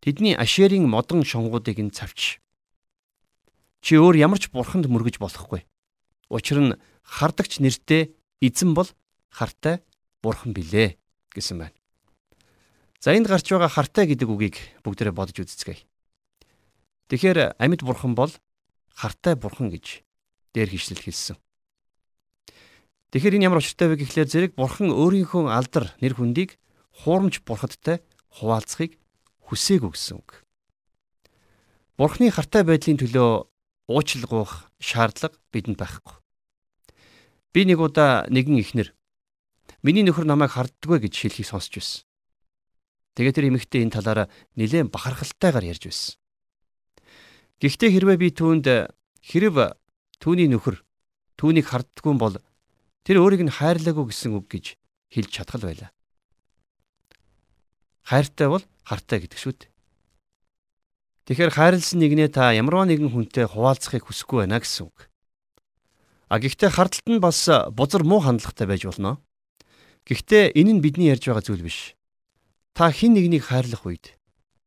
тэдний 0.03 0.35
ашерийн 0.35 0.83
модон 0.83 1.23
шонгуудыг 1.23 1.79
нь 1.79 1.95
цавч. 1.95 2.43
Чи 3.79 3.95
өөр 3.95 4.19
ямар 4.19 4.43
ч 4.43 4.51
бурханд 4.51 4.91
мөргөж 4.91 5.15
болохгүй. 5.15 5.63
Учир 6.27 6.59
нь 6.59 6.75
хардагч 7.07 7.63
нэртэй 7.63 8.11
эзэн 8.43 8.75
бол 8.75 8.91
хартай 9.31 9.79
бурхан 10.19 10.51
билээ 10.51 10.99
гэсэн 11.31 11.63
байна. 11.63 11.77
За 12.99 13.15
энд 13.15 13.27
гарч 13.27 13.47
байгаа 13.47 13.71
хартай 13.71 14.07
гэдэг 14.11 14.27
үгийг 14.27 14.57
бүгдээрээ 14.83 15.15
бодож 15.15 15.39
үзцгээе. 15.39 15.87
Тэгэхээр 17.07 17.59
амьд 17.59 17.81
бурхан 17.83 18.15
бол 18.15 18.31
хартай 18.91 19.35
бурхан 19.35 19.71
гэж 19.71 20.03
дээр 20.55 20.69
хишлэл 20.71 21.03
хэлсэн. 21.03 21.37
Тэгэхээр 23.11 23.37
энэ 23.37 23.47
ямар 23.47 23.59
учиртай 23.59 23.91
вэ 23.91 23.99
гэхлээр 24.01 24.29
зэрэг 24.31 24.51
бурхан 24.55 24.89
өөрийнхөө 24.89 25.51
алдар 25.51 25.91
нэр 25.99 26.15
хүндийг 26.15 26.57
хуурамч 27.03 27.43
бурхадтай 27.45 28.01
хуваалцахыг 28.39 28.97
хүсээгүй 29.45 29.91
гэсэн 29.93 30.17
үг. 30.17 30.41
Бурхны 31.99 32.31
хартай 32.33 32.65
байдлын 32.65 32.97
төлөө 32.97 33.29
уучлал 33.91 34.25
гуйх 34.25 34.71
шаардлага 34.81 35.37
бидэнд 35.53 35.77
байхгүй. 35.77 36.22
Би 37.53 37.63
нэг 37.69 37.79
удаа 37.79 38.25
нэгэн 38.33 38.57
ихнэр 38.59 38.89
миний 39.85 40.03
нөхөр 40.03 40.25
намайг 40.25 40.57
харддаггүй 40.57 41.07
гэж 41.07 41.13
хэлхийг 41.13 41.47
сонсч 41.47 41.77
байсан. 41.77 42.03
Тэгээд 43.13 43.35
тэр 43.37 43.47
эмэгтэй 43.53 43.85
энэ 43.85 43.95
талаараа 43.95 44.27
нэлээд 44.57 44.89
бахархалтайгаар 44.89 45.69
ярьж 45.69 45.85
байсан. 45.85 46.17
Гэхдээ 47.61 47.89
хэрвээ 47.93 48.17
би 48.17 48.27
түүнд 48.33 48.65
хэрв 49.21 49.55
түүний 50.17 50.49
нөхөр 50.49 50.81
түүнийг 51.37 51.69
харддаггүй 51.69 52.17
бол 52.17 52.35
Тэр 53.03 53.19
өөрийг 53.19 53.43
нь 53.43 53.51
хайрлаагүй 53.51 54.15
гэсэн 54.15 54.31
үг 54.39 54.47
гэж 54.47 54.79
хэлж 55.11 55.27
чадхал 55.27 55.67
байлаа. 55.67 55.91
Хайртай 58.07 58.47
бол 58.47 58.63
хартай 58.87 59.19
гэдэг 59.27 59.39
шүү 59.43 59.53
дээ. 59.59 59.71
Тэгэхээр 61.27 61.51
хайрлсан 61.51 61.99
нэгнээ 61.99 62.31
та 62.31 62.55
ямарваа 62.55 62.87
нэгэн 62.87 63.11
хүнтэй 63.11 63.51
хуваалцахыг 63.51 64.07
хүсэхгүй 64.07 64.47
байна 64.47 64.63
гэсэн 64.63 64.87
үг. 64.87 65.11
А 66.29 66.39
гэхдээ 66.39 66.69
хардталт 66.71 67.07
нь 67.09 67.23
бас 67.23 67.49
бузар 67.73 68.03
муу 68.03 68.19
хандлагатай 68.23 68.67
байж 68.67 68.85
болно. 68.85 69.19
Гэхдээ 70.07 70.55
энэ 70.55 70.79
нь 70.79 70.83
бидний 70.83 71.11
ярьж 71.11 71.27
байгаа 71.27 71.43
зүйл 71.43 71.63
биш. 71.63 71.95
Та 72.73 72.91
хэн 72.91 73.15
нэгнийг 73.15 73.47
хайрлах 73.47 73.85
үед 73.87 74.19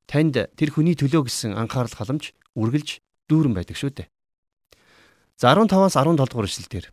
танд 0.07 0.37
тэр 0.57 0.71
хүний 0.73 0.95
төлөө 0.95 1.27
гэсэн 1.27 1.59
анхаарал 1.59 1.93
халамж 1.93 2.33
үргэлж 2.55 3.03
дүүрэн 3.29 3.55
байдаг 3.57 3.77
шүү 3.77 3.91
дээ. 3.93 4.09
За 5.37 5.53
15-аас 5.53 5.99
17 5.99 6.17
дугаар 6.17 6.49
эшлэлдэр 6.49 6.87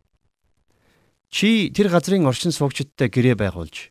Чи 1.34 1.70
тэр 1.74 1.88
газрын 1.88 2.26
оршин 2.30 2.52
суугчдтай 2.52 3.08
гэрээ 3.08 3.34
байгуулж 3.34 3.90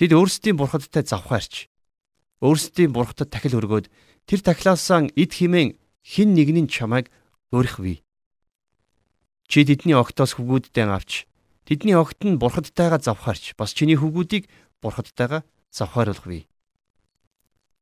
тэд 0.00 0.16
өөрсдийн 0.16 0.56
бурхадтай 0.56 1.04
завхаарч 1.04 1.68
өөрсдийн 2.40 2.96
бурхадад 2.96 3.28
тахил 3.28 3.60
өргөөд 3.60 3.92
тэр 4.24 4.40
тахилаасаа 4.40 5.12
эд 5.12 5.32
химэн 5.36 5.76
хин 6.00 6.32
нэгний 6.32 6.64
чамайг 6.64 7.12
өөрөх 7.52 7.84
бий. 7.84 8.00
Чи 9.50 9.66
тэдний 9.66 9.98
огтоос 9.98 10.38
хөвгүүддээ 10.38 10.86
авч 10.86 11.26
тэдний 11.66 11.98
огт 11.98 12.22
нь 12.22 12.38
бурхадтайгаа 12.38 13.02
завхаарч 13.02 13.58
бас 13.58 13.74
чиний 13.74 13.98
хөвгүүдийг 13.98 14.46
бурхадтайгаа 14.78 15.42
завхааруулах 15.74 16.22
бий. 16.30 16.46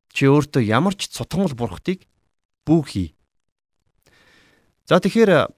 Чи 0.08 0.32
өөртөө 0.32 0.64
ямар 0.64 0.96
ч 0.96 1.12
цутгамл 1.12 1.52
бурхтыг 1.52 2.08
бүү 2.64 2.80
хий. 2.88 3.08
За 4.88 4.96
тэгэхээр 4.96 5.52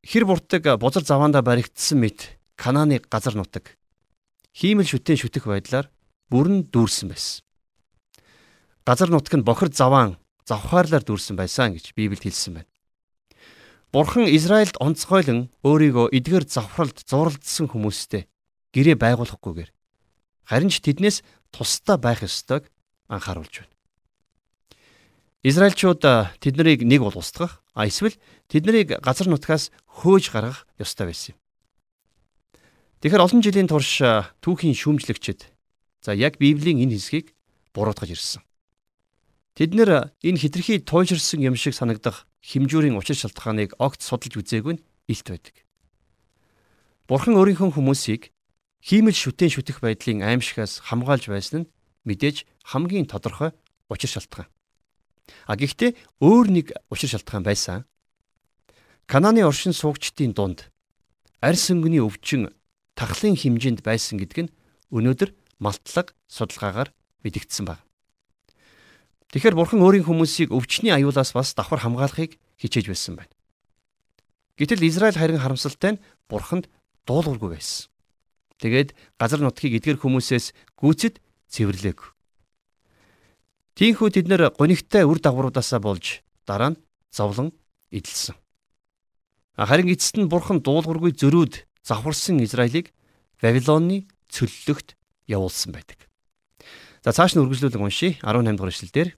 хэр 0.00 0.24
буртаг 0.24 0.64
бузар 0.80 1.04
заваанда 1.04 1.44
баригдсан 1.44 2.00
мэт 2.00 2.40
Канааны 2.56 3.04
газар 3.04 3.36
нутаг 3.36 3.76
хиймэл 4.56 4.88
шүтэн 4.88 5.20
шүтэх 5.20 5.44
байдлаар 5.44 5.92
бүрэн 6.32 6.72
дүүрсэн 6.72 7.12
байсан. 7.12 7.44
Газар 8.88 9.12
нутаг 9.12 9.36
нь 9.36 9.44
бохир 9.44 9.68
заваан 9.68 10.16
завхаарлаар 10.48 11.04
дүүрсэн 11.04 11.36
байсан 11.36 11.76
гэж 11.76 11.92
Библиэд 11.92 12.24
хэлсэн 12.24 12.64
байна. 12.64 12.69
Бурхан 13.90 14.30
Израильд 14.30 14.78
онцгойлон 14.78 15.50
өөрийгөө 15.66 16.14
эдгээр 16.14 16.46
завхралд 16.46 17.02
зууралдсан 17.10 17.66
хүмүүстэй 17.74 18.30
гэрээ 18.70 18.94
байгуулахгүйгээр 18.94 19.70
харин 20.46 20.70
ч 20.70 20.78
тэднээс 20.78 21.26
тусдаа 21.50 21.98
байх 21.98 22.22
ёстойг 22.22 22.70
анхааруулж 23.10 23.66
байна. 23.66 23.74
Израильчууд 25.42 26.06
тэднийг 26.38 26.86
нэг 26.86 27.02
бол 27.02 27.18
устгах, 27.18 27.66
а 27.74 27.90
эсвэл 27.90 28.14
тэднийг 28.46 29.02
газар 29.02 29.26
нутгаас 29.26 29.74
хөөж 29.90 30.30
гаргах 30.30 30.70
ёстой 30.78 31.10
байсан 31.10 31.34
юм. 31.34 31.38
Тэгэхээр 33.02 33.24
олон 33.26 33.42
жилийн 33.42 33.66
турш 33.66 33.98
түүхийн 34.38 34.78
шүүмжлэгчид 34.78 35.50
за 35.98 36.14
яг 36.14 36.38
Библийн 36.38 36.78
энэ 36.78 36.94
хэсгийг 36.94 37.34
буруутгаж 37.74 38.14
ирсэн. 38.14 38.46
Тэд 39.60 39.76
нэр 39.76 40.16
энэ 40.24 40.40
хитрхи 40.40 40.80
туйлширсан 40.80 41.44
юм 41.44 41.52
шиг 41.52 41.76
санагдах 41.76 42.24
химжүүрийн 42.40 42.96
учир 42.96 43.12
шалтгааныг 43.12 43.76
огт 43.76 44.00
судалж 44.00 44.40
үзээгүй 44.40 44.80
нь 44.80 44.84
илт 45.04 45.26
байдаг. 45.28 45.68
Бурхан 47.04 47.36
өөрийнхөө 47.36 47.76
хүмүүсийг 47.76 48.32
хиймэл 48.80 49.12
шүтэн 49.12 49.52
шүтэх 49.52 49.84
байдлын 49.84 50.24
аимшигаас 50.24 50.80
хамгаалж 50.88 51.28
байсан 51.28 51.68
нь 51.68 51.70
мэдээж 52.08 52.48
хамгийн 52.72 53.04
тодорхой 53.04 53.52
учир 53.92 54.08
шалтгаан. 54.08 54.48
А 55.44 55.60
гэхдээ 55.60 55.92
өөр 56.24 56.46
нэг 56.48 56.66
учир 56.88 57.12
шалтгаан 57.12 57.44
байсан. 57.44 57.84
Канааны 59.04 59.44
оршин 59.44 59.76
суугчдын 59.76 60.32
дунд 60.32 60.72
арьс 61.44 61.68
өнгөний 61.68 62.00
өвчин 62.00 62.48
тахлын 62.96 63.36
хэмжээнд 63.36 63.84
байсан 63.84 64.16
гэдг 64.24 64.48
нь 64.48 64.52
өнөөдөр 64.88 65.36
малтлаг 65.60 66.16
судалгаагаар 66.32 66.96
мэдэгдсэн 67.20 67.68
байна. 67.68 67.89
Тэгэхээр 69.30 69.54
бурхан 69.54 69.78
өөрийн 69.78 70.06
хүмүүсийг 70.06 70.50
өвчний 70.50 70.90
аюулаас 70.90 71.30
бас 71.30 71.54
давхар 71.54 71.78
хамгаалахыг 71.86 72.34
хичээж 72.58 72.86
байсан 72.90 73.14
байна. 73.14 73.30
Гэтэл 74.58 74.82
Израиль 74.90 75.14
харин 75.14 75.38
харамсалтай 75.38 75.94
нь 75.94 76.02
бурханд 76.26 76.66
дуулуургүй 77.06 77.54
байсан. 77.54 77.86
Тэгээд 78.58 78.92
газар 79.16 79.40
нутгийг 79.40 79.78
эдгэр 79.78 80.02
хүмүүсээс 80.02 80.52
гүйцэд 80.74 81.22
цэвэрлээг. 81.46 82.00
Тиймээс 83.78 84.12
тэд 84.18 84.26
нэр 84.26 84.50
гонигтай 84.52 85.06
үр 85.06 85.22
дагавруудаасаа 85.22 85.78
болж 85.78 86.26
дараа 86.44 86.74
нь 86.74 86.80
зовлон 87.14 87.54
эдэлсэн. 87.94 88.34
Харин 89.54 89.94
эцэст 89.94 90.18
нь 90.18 90.26
бурхан 90.26 90.58
дуулуургүй 90.60 91.14
зөрүүд 91.14 91.64
завхарсан 91.86 92.42
Израилийг 92.42 92.92
Вавилонны 93.40 94.10
цөллөгт 94.28 94.98
явуулсан 95.30 95.72
байдаг. 95.72 96.09
За 97.00 97.16
цааш 97.16 97.32
нь 97.32 97.40
үргэлжлүүлэн 97.40 97.80
уншия 97.80 98.20
18 98.20 98.56
дугаар 98.60 98.72
эшлэлдэр 98.72 99.08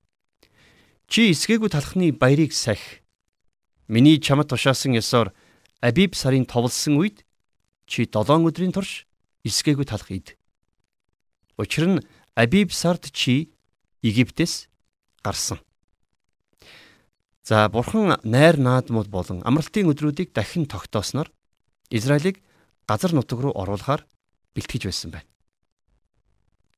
Чи 1.11 1.35
эсгээгүй 1.35 1.69
талхны 1.69 2.15
баярыг 2.15 2.55
сахи. 2.55 3.03
Миний 3.91 4.23
чамд 4.23 4.49
тушаасан 4.49 4.95
ёсоор 4.95 5.35
Абиб 5.83 6.15
сарын 6.15 6.47
товлсон 6.47 7.03
үед 7.03 7.27
чи 7.91 8.07
7 8.07 8.47
өдрийн 8.47 8.73
турш 8.73 9.05
эсгээгүй 9.43 9.85
талх 9.85 10.09
ид. 10.15 10.39
Учир 11.59 11.85
нь 11.91 12.05
Абиб 12.39 12.71
сард 12.73 13.11
чи 13.11 13.51
Египтээс 14.01 14.71
гарсан. 15.27 15.59
За 17.43 17.69
бурхан 17.69 18.17
найр 18.23 18.57
наадмууд 18.62 19.11
болон 19.11 19.43
амралтын 19.43 19.91
өдрүүдийг 19.91 20.31
дахин 20.33 20.71
тогтоосноор 20.71 21.35
Израилийг 21.91 22.39
газар 22.87 23.12
нутаг 23.12 23.43
руу 23.43 23.53
оруулахаар 23.53 24.07
бэлтгэж 24.55 24.87
байсан 24.87 25.11
байна. 25.11 25.32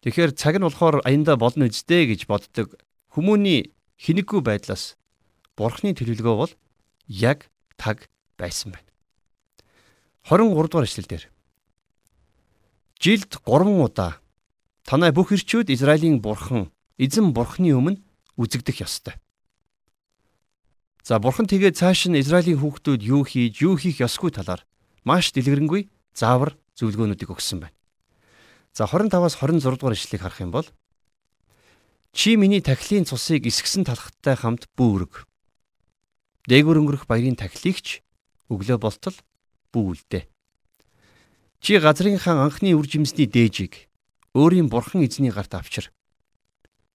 Тэгэхээр 0.04 0.36
цаг 0.36 0.60
нь 0.60 0.66
болохоор 0.68 1.00
аянда 1.00 1.40
болно 1.40 1.64
үсттэй 1.64 2.04
гэж 2.04 2.28
боддог 2.28 2.76
хүмүүний 3.16 3.72
хинэггүй 3.96 4.44
байдлаас 4.44 5.00
бурхны 5.56 5.96
төлөвлөгөө 5.96 6.36
бол 6.36 6.52
яг 7.08 7.48
таг 7.80 8.12
байсан 8.36 8.76
байна. 8.76 8.90
23 10.28 10.68
дугаар 10.68 10.84
эшлэлдэр 10.84 11.24
Жилд 13.00 13.32
3 13.48 13.80
удаа 13.80 14.20
танай 14.84 15.08
бүх 15.08 15.32
ирчүүд 15.32 15.72
Израилийн 15.72 16.20
бурхан 16.20 16.68
эзэн 17.00 17.32
бурхны 17.32 17.72
өмнө 17.72 18.04
үзэгдэх 18.36 18.84
ёстой. 18.84 19.16
За 21.00 21.16
бурхан 21.16 21.48
тэгээ 21.48 21.72
цааш 21.80 22.12
нь 22.12 22.20
Израилийн 22.20 22.60
хүүхдүүд 22.60 23.00
юу 23.00 23.24
хийж, 23.24 23.64
юу 23.64 23.80
хийх 23.80 24.04
ёсгүй 24.04 24.36
талаар 24.36 24.68
маш 25.00 25.32
дэлгэрэнгүй 25.32 25.88
заавар 26.12 26.60
зөвлөгөөнүүдийг 26.76 27.32
өгсөн 27.32 27.64
байна. 27.64 27.76
За 28.74 28.90
25-аас 28.90 29.38
26 29.38 29.78
дугаар 29.78 29.94
ишлэгийг 29.94 30.22
харах 30.22 30.40
юм 30.42 30.50
бол 30.50 30.66
Чи 32.14 32.36
миний 32.36 32.62
тахилын 32.62 33.06
цусыг 33.06 33.46
эсгсэн 33.46 33.82
талхтай 33.86 34.34
хамт 34.38 34.70
бүүрэг. 34.78 35.26
Дээгүр 36.46 36.78
өнгөрөх 36.82 37.06
баярын 37.10 37.34
тахилыгч 37.34 38.02
өглөө 38.50 38.78
болтол 38.78 39.18
бүүлдэ. 39.74 40.30
Чи 41.58 41.78
газрын 41.82 42.18
хаан 42.22 42.50
анхны 42.50 42.70
үр 42.74 42.86
жимсний 42.86 43.26
дээжийг 43.26 43.90
өөрийн 44.30 44.70
бурхан 44.70 45.02
эзний 45.02 45.30
гарт 45.30 45.54
авчир. 45.54 45.90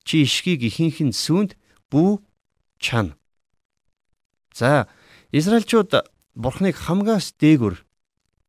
Чи 0.07 0.23
ишгийг 0.23 0.63
ихийнхэн 0.63 1.11
сүүнд 1.11 1.59
бүү 1.91 2.23
чана. 2.79 3.19
За 4.55 4.87
Израильчууд 5.31 6.07
бурхныг 6.35 6.75
хамгаас 6.75 7.35
дээгүр 7.39 7.83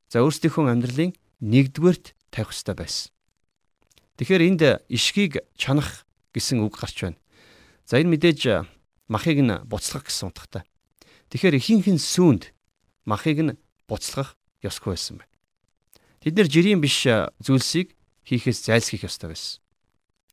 за 0.07 0.19
өөрсдийнхөө 0.23 0.71
амьдралын 0.71 1.15
нэгдүгээрт 1.43 2.15
тавих 2.31 2.55
хэрэгтэй 2.55 2.75
байсан. 2.79 3.20
Тэгэхээр 4.21 4.45
энд 4.53 4.63
ишгийг 4.93 5.41
чанах 5.57 6.05
гэсэн 6.37 6.61
үг 6.61 6.77
гарч 6.77 7.09
байна. 7.09 7.17
За 7.89 7.97
энэ 7.97 8.21
мэдээж 8.21 8.69
махыг 9.09 9.41
нь 9.41 9.65
буцлах 9.65 10.05
гэсэн 10.05 10.29
утгатай. 10.29 10.69
Тэгэхээр 11.33 11.57
ихийнх 11.57 11.89
нь 11.89 11.97
сүүнд 11.97 12.53
махыг 13.09 13.41
нь 13.41 13.57
буцлах 13.89 14.37
ёсгүй 14.61 14.93
байсан 14.93 15.25
байна. 15.25 15.33
Тэд 16.21 16.37
нэр 16.37 16.53
жирийн 16.53 16.85
биш 16.85 17.09
зүйлсийг 17.41 17.97
хийхээс 18.29 18.69
зайлсхийх 18.69 19.09
ёстой 19.09 19.33
байсан. 19.33 19.65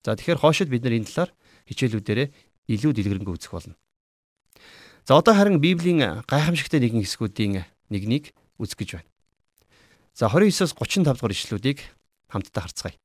За 0.03 0.20
тэгэхээр 0.20 0.44
хоошид 0.44 0.67
бид 0.67 0.84
нар 0.84 1.00
энэ 1.00 1.08
талаар 1.08 1.32
хичээлүүдээрээ 1.72 2.27
илүү 2.67 2.91
дэлгэрэнгүй 2.91 3.39
үзэх 3.39 3.56
болно. 3.56 3.79
За 5.08 5.15
одоо 5.15 5.32
харин 5.32 5.63
Библийн 5.63 6.27
гайхамшигтай 6.27 6.84
нэгэн 6.84 7.08
хэсгүүдийн 7.08 7.63
нэгнийг 7.88 8.36
үзэх 8.60 8.84
гэж 8.84 8.89
байна. 9.00 9.10
За 10.12 10.27
29-оос 10.27 10.75
35 10.75 11.08
дугаар 11.08 11.32
ишлүүдийг 11.32 11.79
хамтдаа 12.27 12.67
харцгаая. 12.67 13.00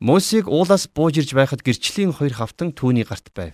Мосийг 0.00 0.48
уулаас 0.48 0.88
бууж 0.88 1.20
ирж 1.20 1.36
байхад 1.36 1.60
гэрчлийн 1.60 2.16
хоёр 2.16 2.32
хавтан 2.32 2.72
түүний 2.72 3.04
гарт 3.04 3.28
байв. 3.36 3.52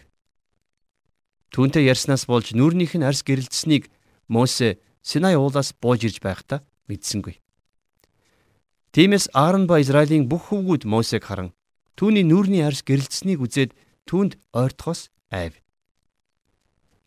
Түүнтэй 1.51 1.91
ярьснаас 1.91 2.31
болж 2.31 2.55
нүрнийх 2.55 2.95
нь 2.95 3.03
арс 3.03 3.27
гэрэлдсэнийг 3.27 3.91
Мосе 4.31 4.79
Синай 5.03 5.35
уулаас 5.35 5.75
бууж 5.75 6.07
ирж 6.07 6.23
байхдаа 6.23 6.63
мэдсэнгүй. 6.87 7.43
Тиймээс 8.95 9.35
Аарон 9.35 9.67
ба 9.67 9.83
Израилийн 9.83 10.31
бүх 10.31 10.55
хүүгүүд 10.55 10.87
Мосег 10.87 11.27
харан 11.27 11.51
түүний 11.99 12.23
нүрний 12.23 12.63
арс 12.63 12.87
гэрэлдсэнийг 12.87 13.43
үзээд 13.43 13.75
түүнд 14.07 14.39
ойртохоос 14.55 15.11
айв. 15.35 15.59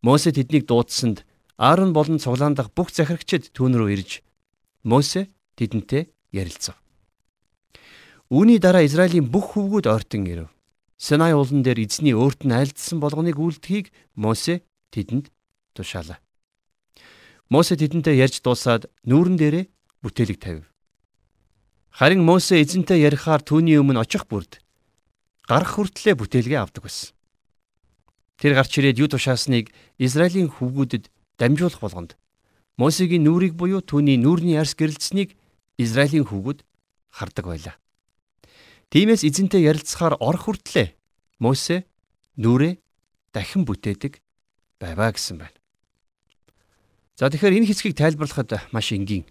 Мосе 0.03 0.35
тэднийг 0.35 0.67
дуудсанд 0.67 1.23
Аарон 1.55 1.95
болон 1.95 2.19
цуглаан 2.19 2.59
дахь 2.59 2.75
бүх 2.75 2.91
захирагчид 2.91 3.55
түүн 3.55 3.79
рүү 3.79 3.89
ирж 3.95 4.19
Мосе 4.83 5.31
тэдэнтэй 5.55 6.11
ярилцав. 6.35 6.75
Үүний 8.29 8.61
дараа 8.61 8.85
Израилийн 8.85 9.25
бүх 9.25 9.57
хүүгүүд 9.57 9.89
ойртон 9.89 10.29
ирэв. 10.29 10.53
Синай 11.01 11.33
уулан 11.33 11.65
дээр 11.65 11.81
эзний 11.81 12.13
өөрт 12.13 12.45
нь 12.45 12.53
айлдсан 12.53 13.01
болгоныг 13.01 13.41
үлдэхийг 13.41 13.89
Мосе 14.13 14.61
тэдэнд 14.93 15.33
тушаалаа. 15.73 16.21
Мосе 17.49 17.73
тэдэнтэй 17.73 18.21
ярьж 18.21 18.45
дуусаад 18.45 18.85
нүүрэн 19.09 19.33
дээрээ 19.41 19.65
бүтээлэг 20.05 20.37
тавив. 20.37 20.69
Харин 21.89 22.21
Мосе 22.21 22.61
эзэнтэй 22.61 23.01
ярихаар 23.01 23.41
түүний 23.41 23.81
өмнө 23.81 24.05
очих 24.05 24.29
бүрд 24.29 24.61
гарах 25.49 25.73
хүртлээр 25.73 26.21
бүтээлгээ 26.21 26.61
авдаг 26.61 26.85
байсан. 26.85 27.17
Тэр 28.37 28.53
гарч 28.53 28.77
ирээд 28.77 29.01
юу 29.01 29.09
тушаасныг 29.09 29.73
Израилийн 29.97 30.53
хүүгүүдэд 30.53 31.09
дамжуулах 31.41 31.81
болгонд 31.81 32.13
Мосегийн 32.77 33.25
нүрийг 33.25 33.57
буюу 33.57 33.81
түүний 33.81 34.21
нүрний 34.21 34.61
арс 34.61 34.77
гэрэлцсэнийг 34.77 35.33
Израилийн 35.81 36.29
хүүгүүд 36.29 36.61
хардаг 37.09 37.45
байлаа. 37.49 37.75
Тиймээс 38.89 39.21
эзэнтэй 39.21 39.69
ярилцахаар 39.69 40.17
орох 40.17 40.49
хүртлээ 40.49 40.97
Мосе 41.37 41.85
нүрээ 42.41 42.81
дахин 43.29 43.63
бүтээдэг 43.69 44.17
байваа 44.81 45.13
гэсэн 45.13 45.37
байна. 45.37 45.57
За 47.13 47.29
тэгэхээр 47.29 47.61
энэ 47.61 47.69
хэсгийг 47.69 47.93
тайлбарлахад 47.93 48.65
маш 48.73 48.89
энгийн. 48.89 49.29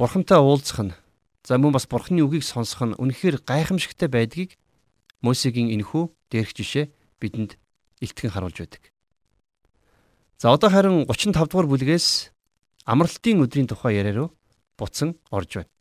Бурхантай 0.00 0.40
уулзах 0.40 0.80
нь 0.80 0.96
за 1.44 1.60
мөн 1.60 1.76
бас 1.76 1.84
Бурханы 1.84 2.24
үгийг 2.24 2.46
сонсох 2.46 2.80
нь 2.88 2.96
үнэхээр 2.96 3.44
гайхамшигтай 3.44 4.08
байдгийг 4.08 4.56
Мосегийн 5.20 5.68
энэхүү 5.74 6.32
дээрх 6.32 6.56
жишээ 6.56 6.88
бидэнд 7.20 7.60
илтгэн 8.00 8.32
харуулж 8.32 8.58
байдаг. 8.58 8.82
За 10.40 10.56
одоо 10.56 10.70
харин 10.70 11.04
35 11.04 11.36
дугаар 11.52 11.68
бүлгээс 11.68 12.32
амралтын 12.88 13.44
өдрийн 13.44 13.68
тухай 13.68 14.00
яриа 14.00 14.26
руу 14.26 14.28
буцан 14.78 15.20
орж 15.30 15.60
байна. 15.60 15.71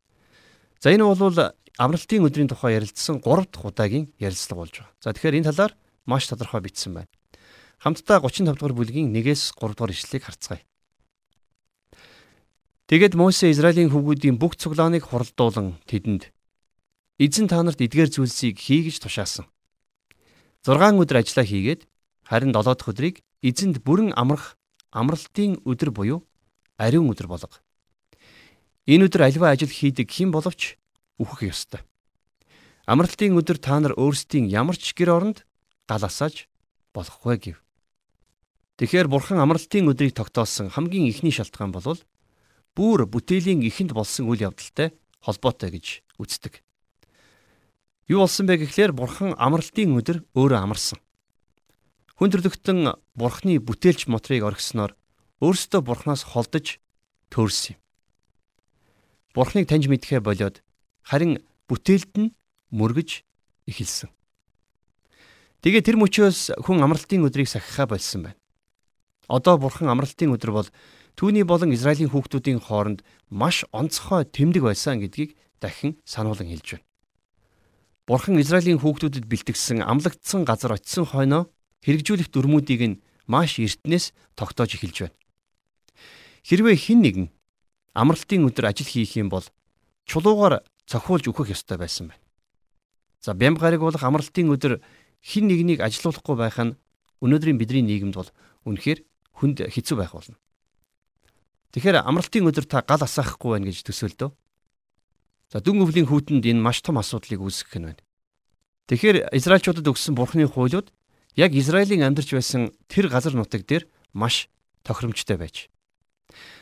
За 0.81 0.89
энэ 0.89 1.05
бол 1.05 1.37
амралтын 1.77 2.25
өдрийн 2.25 2.49
тухай 2.49 2.73
ярилцсан 2.81 3.21
3 3.21 3.53
дахь 3.53 3.69
удаагийн 3.69 4.09
ярилцлага 4.17 4.65
болж 4.65 4.73
байгаа. 4.81 4.93
За 4.97 5.13
тэгэхээр 5.13 5.37
энэ 5.37 5.49
талаар 5.53 5.73
маш 6.09 6.25
тодорхой 6.25 6.65
бичсэн 6.65 6.97
байна. 6.97 7.11
Хамтдаа 7.77 8.17
35 8.25 8.57
дугаар 8.57 8.73
бүлгийн 8.73 9.13
1-ээс 9.13 9.53
3 9.61 9.77
дугаар 9.77 9.93
ишлэлийг 9.93 10.25
харцгаая. 10.25 10.65
Тэгэд 12.89 13.13
Мосе 13.13 13.53
Израилийн 13.53 13.93
хүүгүүдийн 13.93 14.41
бүх 14.41 14.57
цуглааныг 14.57 15.05
хуралдуулан 15.05 15.77
тэдэнд 15.85 16.33
эзэн 17.21 17.45
та 17.45 17.61
нарт 17.61 17.77
эдгээр 17.77 18.09
зүйлсийг 18.09 18.57
хий 18.57 18.81
гэж 18.89 19.05
тушаасан. 19.05 19.45
6 20.65 20.97
өдөр 20.97 21.21
ажиллаа 21.21 21.45
хийгээд 21.45 21.85
харин 22.25 22.57
7 22.57 22.73
дахь 22.73 22.89
өдрийг 22.89 23.15
эзэнд 23.45 23.85
бүрэн 23.85 24.17
амрах 24.17 24.57
амралтын 24.89 25.61
өдөр 25.61 25.93
буюу 25.93 26.19
ариун 26.81 27.13
өдөр 27.13 27.29
болго. 27.29 27.61
Энэ 28.89 29.05
өдөр 29.09 29.29
альва 29.29 29.53
ажил 29.53 29.69
хийдэг 29.69 30.09
хэн 30.09 30.33
боловч 30.33 30.77
үхэх 31.21 31.53
ёстой. 31.53 31.81
Амралтын 32.89 33.37
өдөр 33.37 33.61
та 33.61 33.77
нар 33.77 33.93
өөрсдийн 33.93 34.49
ямар 34.49 34.77
ч 34.77 34.97
гэр 34.97 35.13
оронд 35.13 35.45
гал 35.85 36.01
асааж 36.01 36.49
болохгүй 36.93 37.37
гэв. 37.37 37.57
Тэгэхээр 38.81 39.07
бурхан 39.07 39.37
амралтын 39.37 39.85
өдрийг 39.85 40.17
тогтоосон 40.17 40.73
хамгийн 40.73 41.05
ихний 41.05 41.29
шалтгаан 41.29 41.69
бол 41.69 42.01
бүр 42.73 43.05
бүтээлийн 43.05 43.61
ихэнд 43.69 43.93
болсон 43.93 44.25
үйл 44.25 44.49
явдалтай 44.49 44.97
холбоотой 45.21 45.77
гэж 45.77 46.01
үздэг. 46.17 46.65
Юу 48.09 48.25
болсон 48.25 48.49
бэ 48.49 48.65
гэхлээр 48.65 48.97
бурхан 48.97 49.37
амралтын 49.37 49.93
өдөр 49.93 50.25
өөрөө 50.33 50.59
амарсан. 50.65 50.97
Хүн 52.17 52.33
төрлөختөн 52.33 52.97
бурхны 53.13 53.61
бүтээлч 53.61 54.09
мотрыг 54.09 54.41
оргисноор 54.41 54.97
өөрсдөө 55.45 55.81
бурхнаас 55.85 56.25
холдож 56.33 56.81
төөрсөн 57.29 57.77
юм. 57.77 57.80
Бурхныг 59.33 59.67
таньж 59.67 59.87
мэдхээ 59.87 60.19
болоод 60.19 60.59
харин 61.07 61.39
бүтээлд 61.71 62.13
нь 62.19 62.33
мөргөж 62.75 63.23
эхэлсэн. 63.67 64.09
Тэгээ 65.61 65.85
тэр 65.85 65.97
мөчөөс 66.01 66.59
хүн 66.65 66.83
амралтын 66.83 67.23
өдрийг 67.23 67.47
сахихаа 67.47 67.87
болсон 67.87 68.27
байна. 68.27 68.39
Одоо 69.31 69.55
бурхан 69.61 69.87
амралтын 69.87 70.33
өдөр 70.35 70.51
бол 70.51 70.69
түүний 71.15 71.45
болон 71.47 71.71
Израилийн 71.71 72.11
хүүхдүүдийн 72.11 72.59
хооронд 72.59 73.05
маш 73.29 73.63
онцгой 73.71 74.27
тэмдэг 74.27 74.65
байсан 74.67 74.99
гэдгийг 74.99 75.37
дахин 75.61 75.95
сануулan 76.03 76.49
хэлж 76.49 76.75
байна. 76.75 76.87
Бурхан 78.09 78.41
Израилийн 78.41 78.81
хүүхдүүдэд 78.81 79.29
бэлтгэсэн 79.29 79.85
амлагдсан 79.85 80.43
газар 80.43 80.75
очисон 80.75 81.05
хойноо 81.07 81.47
хэрэгжүүлэх 81.85 82.33
дүрмүүдийг 82.33 82.81
нь 82.83 82.99
маш 83.29 83.61
эртнээс 83.61 84.11
тогтоож 84.35 84.75
эхэлж 84.75 84.97
байна. 85.07 85.17
Хэрвээ 86.43 86.75
хэн 86.75 86.99
нэгэн 87.05 87.27
амралтын 87.93 88.47
өдөр 88.47 88.71
ажил 88.71 88.87
хийх 88.87 89.15
юм 89.19 89.29
бол 89.29 89.43
чулуугаар 90.07 90.63
цохиулж 90.87 91.27
өгөх 91.27 91.51
ёстой 91.51 91.77
байсан 91.77 92.11
байна. 92.11 92.23
За 93.21 93.33
бямб 93.33 93.59
гариг 93.59 93.81
болох 93.81 94.03
амралтын 94.03 94.49
өдөр 94.49 94.81
хин 95.21 95.47
нэгнийг 95.47 95.79
ажилуулахгүй 95.81 96.35
байх 96.35 96.57
нь 96.57 96.75
өнөөдрийн 97.21 97.59
бидний 97.59 97.85
нийгэмд 97.85 98.15
бол 98.17 98.29
үнэхээр 98.65 98.99
хүнд 99.37 99.57
хэцүү 99.69 99.97
байх 99.97 100.15
болно. 100.15 100.37
Тэгэхээр 101.71 102.03
амралтын 102.03 102.47
өдөр 102.49 102.65
та 102.65 102.81
гал 102.81 103.03
асаахгүй 103.03 103.55
байна 103.55 103.69
гэж 103.69 103.85
төсөөлдөө. 103.85 104.29
За 105.51 105.59
дүн 105.59 105.83
өвлийн 105.83 106.07
хүүтэнд 106.07 106.47
энэ 106.47 106.63
маш 106.63 106.81
том 106.81 106.99
асуудлыг 106.99 107.39
үүсгэх 107.39 107.79
нь 107.79 107.87
байна. 107.91 108.01
Тэгэхээр 108.91 109.31
Израильчуудад 109.35 109.87
өгсөн 109.87 110.15
Бурхны 110.15 110.47
хуулиуд 110.47 110.91
яг 111.35 111.51
Израилийн 111.55 112.03
амьдарч 112.03 112.35
байсан 112.35 112.75
тэр 112.91 113.07
газар 113.07 113.35
нутаг 113.35 113.63
дээр 113.63 113.87
маш 114.11 114.51
тохиромжтой 114.83 115.37
байж. 115.39 115.71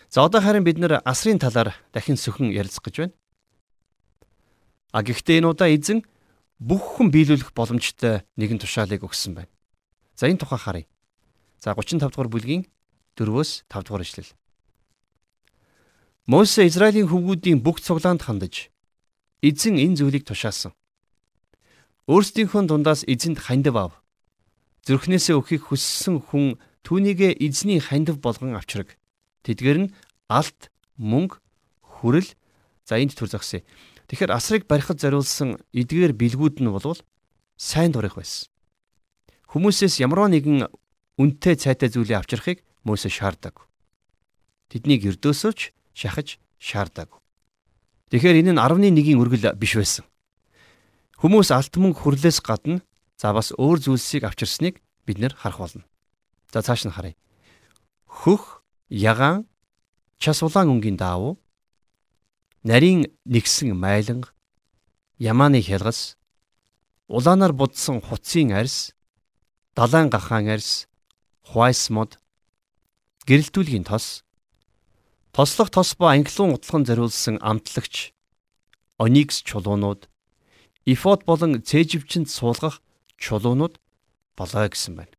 За 0.09 0.25
одоо 0.25 0.41
харин 0.41 0.65
бид 0.65 0.81
нэр 0.81 1.05
асрын 1.05 1.37
талаар 1.37 1.77
дахин 1.93 2.17
сөхөн 2.17 2.49
ярилцах 2.49 2.81
гэж 2.81 2.95
байна. 2.97 3.13
А 4.91 5.05
гэхдээ 5.05 5.37
энэ 5.37 5.49
удаа 5.53 5.69
эзэн 5.69 6.01
бүх 6.57 6.97
хүн 6.97 7.13
биелүүлэх 7.13 7.53
боломжтой 7.53 8.25
нэгэн 8.33 8.57
тушаалыг 8.57 9.05
өгсөн 9.05 9.37
байна. 9.37 9.53
За 10.17 10.25
энэ 10.25 10.41
тухай 10.41 10.57
харъя. 10.57 10.89
За 11.61 11.77
35 11.77 12.09
дугаар 12.09 12.29
бүлгийн 12.33 12.65
4-өөс 13.13 13.69
5 13.69 13.85
дугаар 13.85 14.01
ишлэл. 14.01 14.33
Мосе 16.25 16.65
Израилийн 16.65 17.05
хүүгүүдийн 17.05 17.61
бүх 17.61 17.77
цуглаанд 17.77 18.25
хандаж 18.25 18.73
эзэн 19.45 19.77
энэ 19.77 19.97
зүйлийг 19.97 20.25
тушаасан. 20.25 20.73
Өөрсдийнхөө 22.09 22.65
дундаас 22.65 23.05
эзэнд 23.05 23.45
хандив 23.45 23.77
ав. 23.77 24.01
Зүрхнээсээ 24.89 25.37
өөхийг 25.37 25.69
хүссэн 25.69 26.17
хүн 26.21 26.57
түүнийгэ 26.81 27.37
эзний 27.37 27.77
хандив 27.77 28.17
болгон 28.17 28.57
авчраг. 28.57 28.98
Тэдгээр 29.49 29.79
нь 29.81 29.93
алт, 30.29 30.69
мөнгө, 31.01 31.41
хүрэл 31.81 32.29
за 32.85 33.01
энд 33.01 33.17
төр 33.17 33.33
зогсъё. 33.33 33.65
Тэгэхээр 34.05 34.29
асрыг 34.29 34.69
барихад 34.69 35.01
зориулсан 35.01 35.57
эдгээр 35.73 36.13
бэлгүүд 36.13 36.62
нь 36.62 36.69
бол 36.69 37.01
сайн 37.57 37.89
дурах 37.89 38.13
байсан. 38.13 38.53
Хүмүүсээс 39.49 39.97
ямар 40.05 40.29
нэгэн 40.29 40.69
үнэтэй 41.17 41.57
цайтай 41.57 41.89
зүйлийг 41.89 42.21
авчрахыг 42.21 42.62
Мөсө 42.85 43.09
шаарддаг. 43.09 43.65
Тэднийг 44.69 45.09
өрдөөсөж 45.09 45.73
шахаж 45.97 46.38
шаарддаг. 46.62 47.17
Тэгэхээр 48.13 48.45
энэ 48.45 48.53
нь 48.53 48.62
11-ийн 48.62 49.17
үргэл 49.17 49.57
биш 49.57 49.73
байсан. 49.75 50.05
Хүмүүс 51.17 51.49
алт 51.51 51.73
мөнгө 51.75 51.99
хүрлээс 51.99 52.39
гадна 52.45 52.85
за 53.19 53.33
бас 53.33 53.51
өөр 53.57 53.83
зүйлсийг 53.83 54.23
авчирсныг 54.23 54.79
бид 55.03 55.17
нэр 55.19 55.35
харах 55.35 55.59
болно. 55.59 55.83
За 56.53 56.63
цааш 56.63 56.88
нь 56.88 56.95
харъя. 56.95 57.17
Хөх, 58.07 58.58
ягаан, 58.89 59.45
час 60.17 60.41
улаан 60.43 60.69
өнгийн 60.73 60.97
даав, 60.97 61.38
нарийн 62.63 63.08
нэгсэн 63.25 63.71
майланг, 63.78 64.34
ямааны 65.17 65.62
хялгас, 65.62 66.17
улаанаар 67.08 67.54
будсан 67.54 68.02
хуцын 68.02 68.52
арьс, 68.52 68.91
далайн 69.78 70.10
гахаан 70.10 70.49
арьс, 70.49 70.89
хуайс 71.45 71.89
мод, 71.89 72.19
гэрэлтүүлгийн 73.25 73.86
тос, 73.86 74.25
тослох 75.32 75.69
тос 75.69 75.95
ба 75.95 76.12
англиун 76.13 76.58
утлан 76.58 76.84
зориулсан 76.86 77.38
амтлагч, 77.41 78.12
оникс 78.97 79.41
чулуунууд, 79.45 80.10
Ифод 80.86 81.23
болон 81.25 81.62
цээживчэнд 81.62 82.30
суулгах 82.34 82.82
чулуунууд 83.21 83.78
болоо 84.34 84.65
гэсэн 84.65 84.95
байна. 84.97 85.13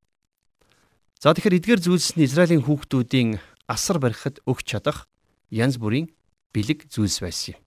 За 1.20 1.30
тэгэхээр 1.30 1.58
эдгээр 1.60 1.80
зүйлс 1.84 2.16
нь 2.16 2.24
Израилийн 2.26 2.64
хүүхдүүдийн 2.64 3.38
асар 3.70 4.02
барихад 4.02 4.42
өгч 4.50 4.66
чадах 4.74 5.06
янз 5.54 5.78
бүрийн 5.78 6.10
бэлэг 6.50 6.90
зүйлс 6.90 7.22
байсан 7.22 7.54
юм. 7.54 7.60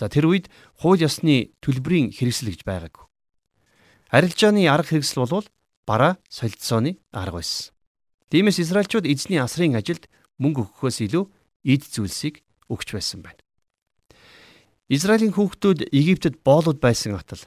За 0.00 0.08
тэр 0.08 0.32
үед 0.32 0.48
хууль 0.80 1.04
ёсны 1.04 1.52
төлбөрийн 1.60 2.16
хэрэгсэл 2.16 2.50
гэж 2.50 2.64
байгаагүй. 2.64 3.04
Арилжааны 4.08 4.64
арга 4.66 4.96
хэрэгсэл 4.96 5.28
бол 5.28 5.46
бараа 5.84 6.16
солилцооны 6.32 6.96
арга 7.12 7.44
байсан. 7.44 7.76
Тиймээс 8.32 8.58
Израильчууд 8.64 9.06
эзний 9.06 9.38
асрын 9.38 9.76
ажилд 9.76 10.08
мөнгө 10.40 10.66
өгөхөөс 10.66 10.98
илүү 11.06 11.24
эд 11.68 11.82
зүйлсийг 11.86 12.42
өгч 12.72 12.88
байсан 12.96 13.22
байна. 13.22 13.38
Израилийн 14.88 15.32
хүүхдүүд 15.36 15.92
Египтэд 15.94 16.42
боолууд 16.42 16.80
байсан 16.82 17.14
атал 17.14 17.40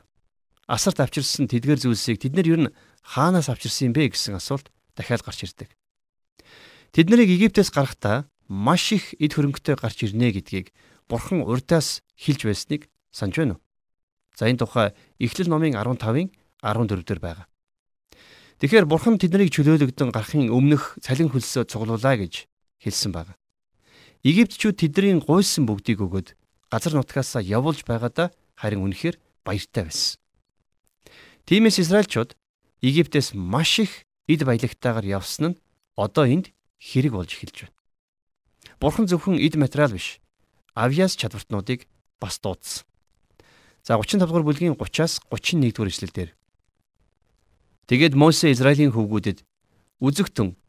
асарт 0.67 0.99
авчирсан 0.99 1.47
тэдгэр 1.47 1.79
зүйлсийг 1.79 2.19
тэд 2.21 2.33
нар 2.35 2.47
ер 2.47 2.59
нь 2.67 2.73
хаанаас 3.03 3.47
авчирсан 3.51 3.93
бэ 3.93 4.11
гэсэн 4.11 4.35
асуулт 4.35 4.67
дахиад 4.97 5.21
гарч 5.21 5.47
ирдэг. 5.47 5.69
Тэд 6.91 7.09
нарыг 7.09 7.29
Египтээс 7.29 7.71
гарахдаа 7.71 8.29
маш 8.47 8.91
их 8.95 9.13
эд 9.19 9.35
хөрөнгөтэй 9.35 9.75
гарч 9.75 10.07
ирнэ 10.07 10.31
гэдгийг 10.35 10.71
Бурхан 11.07 11.43
урдаас 11.43 12.03
хэлж 12.15 12.47
байсныг 12.47 12.91
санаж 13.11 13.35
байна 13.37 13.53
уу? 13.55 13.61
За 14.35 14.47
энэ 14.47 14.59
тухай 14.61 14.93
Эхлэл 15.19 15.49
номын 15.51 15.75
15-ын 15.75 16.31
14 16.61 17.03
дээр 17.03 17.19
байгаа. 17.19 17.47
Тэгэхээр 18.57 18.89
Бурхан 18.89 19.21
тэднийг 19.21 19.53
чөлөөлөгдөн 19.53 20.09
гарахын 20.09 20.49
өмнөх 20.49 20.97
цалин 21.01 21.29
хөлсөө 21.29 21.69
цуглуулаа 21.69 22.17
гэж 22.17 22.49
хэлсэн 22.81 23.11
байна. 23.13 23.37
Египтчүүд 24.25 24.81
тэдний 24.81 25.21
гуйсан 25.21 25.69
бүгдийг 25.69 26.01
өгөөд 26.01 26.33
газар 26.73 26.93
нутгаасаа 26.97 27.45
явуулж 27.45 27.85
байгаадаа 27.85 28.33
харин 28.57 28.81
үнэхээр 28.81 29.21
баяртай 29.45 29.85
байсан. 29.85 30.17
Тиймээс 31.45 31.79
Израильчууд 31.79 32.33
Египтээс 32.81 33.37
маш 33.37 33.79
их 33.79 34.09
эд 34.25 34.41
баялагтайгаар 34.41 35.05
явсан 35.05 35.53
нь 35.53 35.59
одоо 35.95 36.25
энд 36.25 36.51
хэрэг 36.79 37.13
болж 37.13 37.31
эхэлж 37.33 37.67
байна. 37.67 37.75
Бурхан 38.79 39.07
зөвхөн 39.09 39.41
эд 39.41 39.55
материал 39.57 39.91
биш, 39.91 40.21
авьяас 40.73 41.17
чадвартнуудыг 41.17 41.87
бас 42.19 42.39
дуудсан. 42.39 42.85
За 43.83 43.97
35 43.97 44.27
дугаар 44.27 44.45
бүлгийн 44.45 44.75
30-аас 44.75 45.21
31 45.31 45.73
дугаар 45.73 45.89
ишлэлдэр. 45.89 46.29
Тэгээд 47.87 48.13
Мосе 48.19 48.51
Израилийн 48.51 48.91
хөвгүүдэд 48.91 49.47
үзэгтэн 50.03 50.59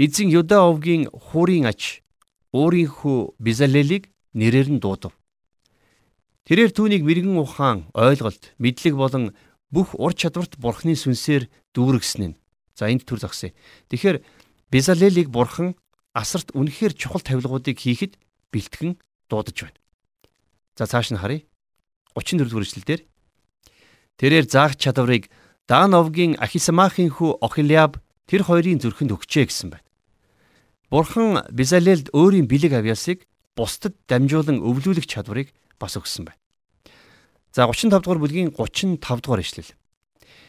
эзэн 0.00 0.28
Юда 0.32 0.64
овгийн 0.64 1.12
хуурийн 1.12 1.68
ач 1.68 2.00
өөрийнхөө 2.56 3.36
Бизалелийг 3.38 4.08
нэрээр 4.32 4.68
нь 4.72 4.80
дуудав. 4.80 5.12
Тэрээр 6.48 6.72
түүнийг 6.72 7.04
мэрэгэн 7.04 7.36
ухаан, 7.36 7.92
ойлголт, 7.92 8.56
мэдлэг 8.56 8.96
болон 8.96 9.36
бүх 9.68 9.92
ур 10.00 10.16
чадварт 10.16 10.56
бурхны 10.56 10.96
сүнсээр 10.96 11.52
дүүргэсэн 11.76 12.32
нь. 12.32 12.38
За 12.72 12.88
энд 12.88 13.04
төр 13.04 13.20
зогсъё. 13.20 13.52
Тэгэхээр 13.92 14.24
Безалелийг 14.70 15.28
бурхан 15.32 15.76
асарт 16.12 16.52
үнэхээр 16.52 16.92
чухал 16.92 17.24
тавилгуудыг 17.24 17.78
хийхэд 17.80 18.20
бэлтгэн 18.52 19.00
дуудаж 19.28 19.56
байна. 19.64 19.78
За 20.76 20.84
цааш 20.84 21.12
нь 21.12 21.20
харъя. 21.20 21.44
34 22.14 22.48
дугаар 22.48 22.66
эшлэлдэр 22.66 23.00
тэрээр 24.18 24.46
заах 24.50 24.76
чадварыг 24.76 25.30
Дановгийн 25.68 26.40
Ахисамахын 26.40 27.12
хүү 27.12 27.44
Охилиаб 27.44 28.00
тэр 28.28 28.42
хоёрын 28.44 28.80
зүрхэнд 28.80 29.14
өгчээ 29.14 29.46
гэсэн 29.48 29.68
байна. 29.72 29.86
Бурхан 30.88 31.44
Безалелд 31.52 32.08
өөрийн 32.16 32.48
бэлэг 32.48 32.72
авьяасыг 32.72 33.28
бусдад 33.52 33.94
дамжуулан 34.08 34.64
өвлүүлэх 34.64 35.04
чадварыг 35.04 35.52
бас 35.76 36.00
өгсөн 36.00 36.28
байна. 36.28 36.40
За 37.52 37.68
35 37.68 38.00
дугаар 38.00 38.20
бүлгийн 38.20 38.50
35 38.56 39.20
дугаар 39.20 39.44
ишлэл. 39.44 39.70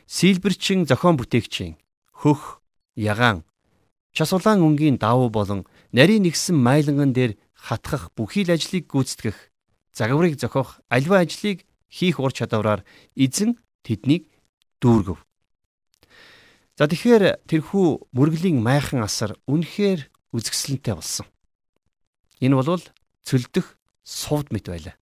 Силбэрчин 0.08 0.88
зохион 0.88 1.20
бүтээгчийн 1.20 1.76
хөх, 2.16 2.64
ягаан, 2.96 3.44
час 4.20 4.36
улаан 4.36 4.60
өнгийн 4.60 5.00
давуу 5.00 5.32
болон 5.32 5.64
нарийн 5.96 6.28
нэгсэн 6.28 6.52
майланган 6.52 7.16
дээр 7.16 7.40
хатгах 7.56 8.12
бүхий 8.20 8.44
л 8.44 8.52
ажлыг 8.52 8.92
гүйцэтгэх, 8.92 9.48
загварыг 9.96 10.36
зохиох 10.36 10.84
альва 10.92 11.24
ажлыг 11.24 11.64
хийх 11.88 12.20
ур 12.20 12.36
чадвараар 12.36 12.84
эзэн 13.16 13.56
тэднийг 13.88 14.28
дүүргэв. 14.84 15.24
За 16.76 16.92
тэгэхээр 16.92 17.48
тэрхүү 17.48 18.12
мөргөлийн 18.12 18.60
майхан 18.60 19.08
асар 19.08 19.40
үнэхээр 19.48 20.12
үзэсгэлэнтэй 20.36 21.00
болсон. 21.00 21.28
Энэ 22.44 22.60
бол 22.60 22.84
цөлдөх 23.24 23.80
сувд 24.04 24.52
мэт 24.52 24.68
байлаа. 24.68 25.00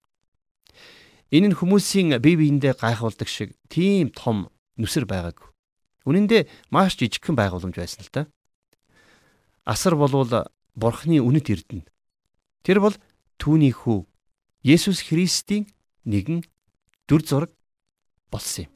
Энэ 1.34 1.50
нь 1.50 1.58
хүмүүсийн 1.58 2.22
бие 2.22 2.38
биендээ 2.38 2.78
гайхуулдаг 2.78 3.26
шиг 3.26 3.58
тийм 3.66 4.14
том 4.14 4.46
нүсэр 4.78 5.10
байгаагүй. 5.10 5.50
Үнэн 6.06 6.26
дээр 6.30 6.46
маш 6.70 6.94
жижигхэн 6.94 7.34
байгууламж 7.34 7.74
байсан 7.74 8.06
л 8.06 8.14
та. 8.14 8.22
Асар 9.68 9.92
болвол 10.00 10.48
бурхны 10.72 11.20
үнэт 11.20 11.52
эрдэнэ. 11.52 11.84
Тэр 12.64 12.80
бол 12.80 12.96
түүний 13.36 13.76
хүү 13.76 14.08
Есүс 14.64 15.04
Христийн 15.04 15.68
нэгэн 16.08 16.40
дүр 17.04 17.20
зураг 17.20 17.52
болсон 18.32 18.64
юм. 18.64 18.72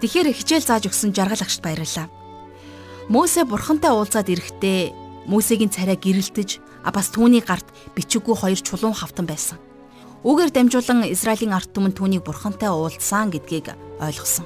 Тэгэхээр 0.00 0.32
хичээл 0.32 0.64
зааж 0.64 0.88
өгсөн 0.88 1.12
жаргал 1.12 1.44
агшд 1.44 1.60
баярлалаа. 1.60 2.08
Мөсө 3.12 3.44
бурхантай 3.44 3.92
уулзаад 3.92 4.32
ирэхдээ 4.32 5.28
Мөсегийн 5.28 5.68
царай 5.68 6.00
гэрэлтэж 6.00 6.64
бас 6.80 7.12
түүний 7.12 7.44
гарт 7.44 7.68
бичиггүй 7.92 8.32
хоёр 8.40 8.56
чулуун 8.56 8.96
хавтан 8.96 9.28
байсан. 9.28 9.60
Үүгээр 10.20 10.52
дамжуулан 10.52 11.08
Израилийн 11.08 11.56
ард 11.56 11.72
түмэн 11.72 11.96
түүнийг 11.96 12.28
бурхантай 12.28 12.68
уулзсан 12.68 13.32
гэдгийг 13.32 13.72
ойлгосон. 14.04 14.44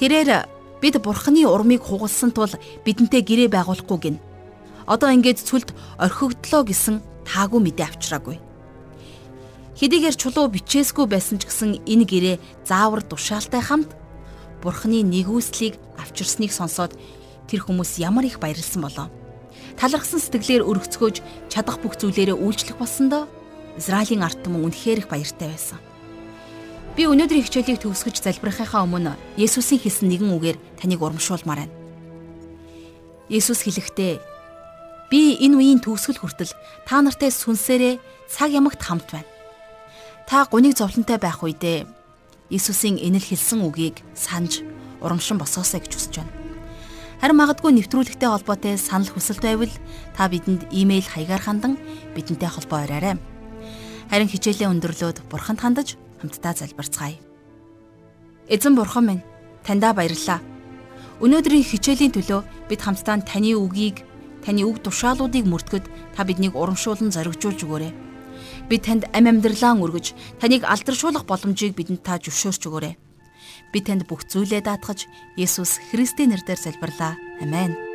Тэрээр 0.00 0.48
бид 0.80 0.96
бурханы 1.04 1.44
урмыг 1.44 1.84
хугалсан 1.84 2.32
тул 2.32 2.48
бидэнтэй 2.88 3.20
гэрээ 3.20 3.48
байгуулахгүй 3.52 3.98
гин. 4.00 4.16
Одоо 4.88 5.12
ингээд 5.12 5.44
цүлд 5.44 5.76
орхигдлоо 6.00 6.64
гэсэн 6.64 7.04
таагүй 7.28 7.60
мэдээ 7.60 7.86
авчраагүй. 7.92 8.40
Хэдийгээр 9.76 10.16
чулуу 10.16 10.48
бичээсгүй 10.48 11.04
байсан 11.04 11.36
ч 11.36 11.44
гэсэн 11.44 11.84
энэ 11.84 12.08
гэрээ 12.08 12.36
заавар 12.64 13.04
тушаалтай 13.04 13.60
хамт 13.60 13.92
бурханы 14.64 15.04
нэгүслийг 15.04 15.76
авчирсныг 16.00 16.56
сонсоод 16.56 16.96
тэр 17.52 17.60
хүмүүс 17.68 18.00
ямар 18.00 18.24
их 18.24 18.40
баярлсан 18.40 18.80
болоо. 18.80 19.12
Талархсан 19.76 20.20
сэтгэлээр 20.20 20.64
өргөцгөөж 20.64 21.16
чадах 21.52 21.80
бүх 21.84 22.00
зүйлээрээ 22.00 22.36
үйлчлэх 22.36 22.80
болсондоо 22.80 23.28
Израилийн 23.78 24.24
ард 24.24 24.42
түмэн 24.42 24.66
үнэхээр 24.66 25.04
их 25.04 25.08
баяртай 25.10 25.50
байсан. 25.52 25.78
Би 26.96 27.06
өнөөдрийн 27.06 27.46
хичээлийг 27.46 27.78
төгсгөж 27.82 28.18
залбирахынхаа 28.18 28.82
өмнө 28.82 29.14
Есүсийн 29.38 29.78
хэлсэн 29.78 30.10
нэгэн 30.10 30.34
үгээр 30.34 30.58
таныг 30.78 31.00
урамшуулмаар 31.00 31.66
байна. 31.66 31.74
Есүс 33.30 33.62
хэлэхдээ 33.62 34.18
би 35.10 35.38
энэ 35.38 35.54
үеийн 35.54 35.80
төгсгөл 35.80 36.18
хүртэл 36.18 36.52
та 36.82 36.98
нартай 36.98 37.30
сүнсээрээ 37.30 38.02
цаг 38.26 38.50
ямагт 38.50 38.82
хамт 38.82 39.06
байна. 39.06 39.30
Та 40.26 40.46
гуниг 40.50 40.74
зовлонтой 40.74 41.18
байх 41.22 41.42
үедээ 41.46 41.86
Есүсийн 42.50 42.98
энэл 42.98 43.22
хэлсэн 43.22 43.62
үгийг 43.62 44.02
санаж 44.18 44.66
урамшин 44.98 45.38
босоосэй 45.38 45.78
гэж 45.86 45.94
хүсэж 45.94 46.14
байна. 46.18 46.34
Харин 47.22 47.38
магадгүй 47.38 47.70
нэвтрүүлэгтэй 47.76 48.28
холбоотой 48.32 48.74
санал 48.74 49.06
хүсэлт 49.06 49.44
байвал 49.46 49.74
та 50.18 50.26
бидэнд 50.26 50.66
имэйл 50.74 51.06
хаягаар 51.06 51.42
хандан 51.44 51.78
бидэнтэй 52.18 52.50
холбоо 52.50 52.82
ораарай. 52.82 53.14
Харин 54.10 54.26
хичээлээ 54.26 54.66
өндөрлөөд 54.66 55.30
бурханд 55.30 55.62
хандаж 55.62 55.94
хамтдаа 56.18 56.58
залбирцгаая. 56.58 57.14
Эзэн 58.50 58.74
бурхан 58.74 59.06
минь, 59.06 59.26
таньда 59.62 59.94
баярлалаа. 59.94 60.42
Өнөөдрийн 61.22 61.62
хичээлийн 61.62 62.10
төлөө 62.18 62.42
бид 62.66 62.80
хамтдаа 62.82 63.22
таны 63.22 63.54
үгийг, 63.54 64.02
таны 64.42 64.66
үг 64.66 64.82
тушаалуудыг 64.82 65.46
мөрдөхөд 65.46 65.86
та 66.18 66.26
биднийг 66.26 66.58
урамшуулан 66.58 67.14
зоригжуулж 67.14 67.62
өгөөрэй. 67.62 67.92
Бид 68.66 68.82
танд 68.82 69.06
ам 69.14 69.30
амьдралаа 69.30 69.78
өргөж, 69.78 70.18
таныг 70.42 70.66
алдаршуулах 70.66 71.22
боломжийг 71.30 71.78
бидэнд 71.78 72.02
та 72.02 72.18
зөвшөөрч 72.18 72.66
өгөөрэй. 72.66 72.94
Би 73.70 73.78
танд 73.78 74.10
бүх 74.10 74.26
зүйлээ 74.26 74.66
даатгаж 74.66 75.06
Есүс 75.38 75.78
Христийн 75.94 76.34
нэрээр 76.34 76.58
залбирлаа. 76.58 77.14
Амен. 77.38 77.89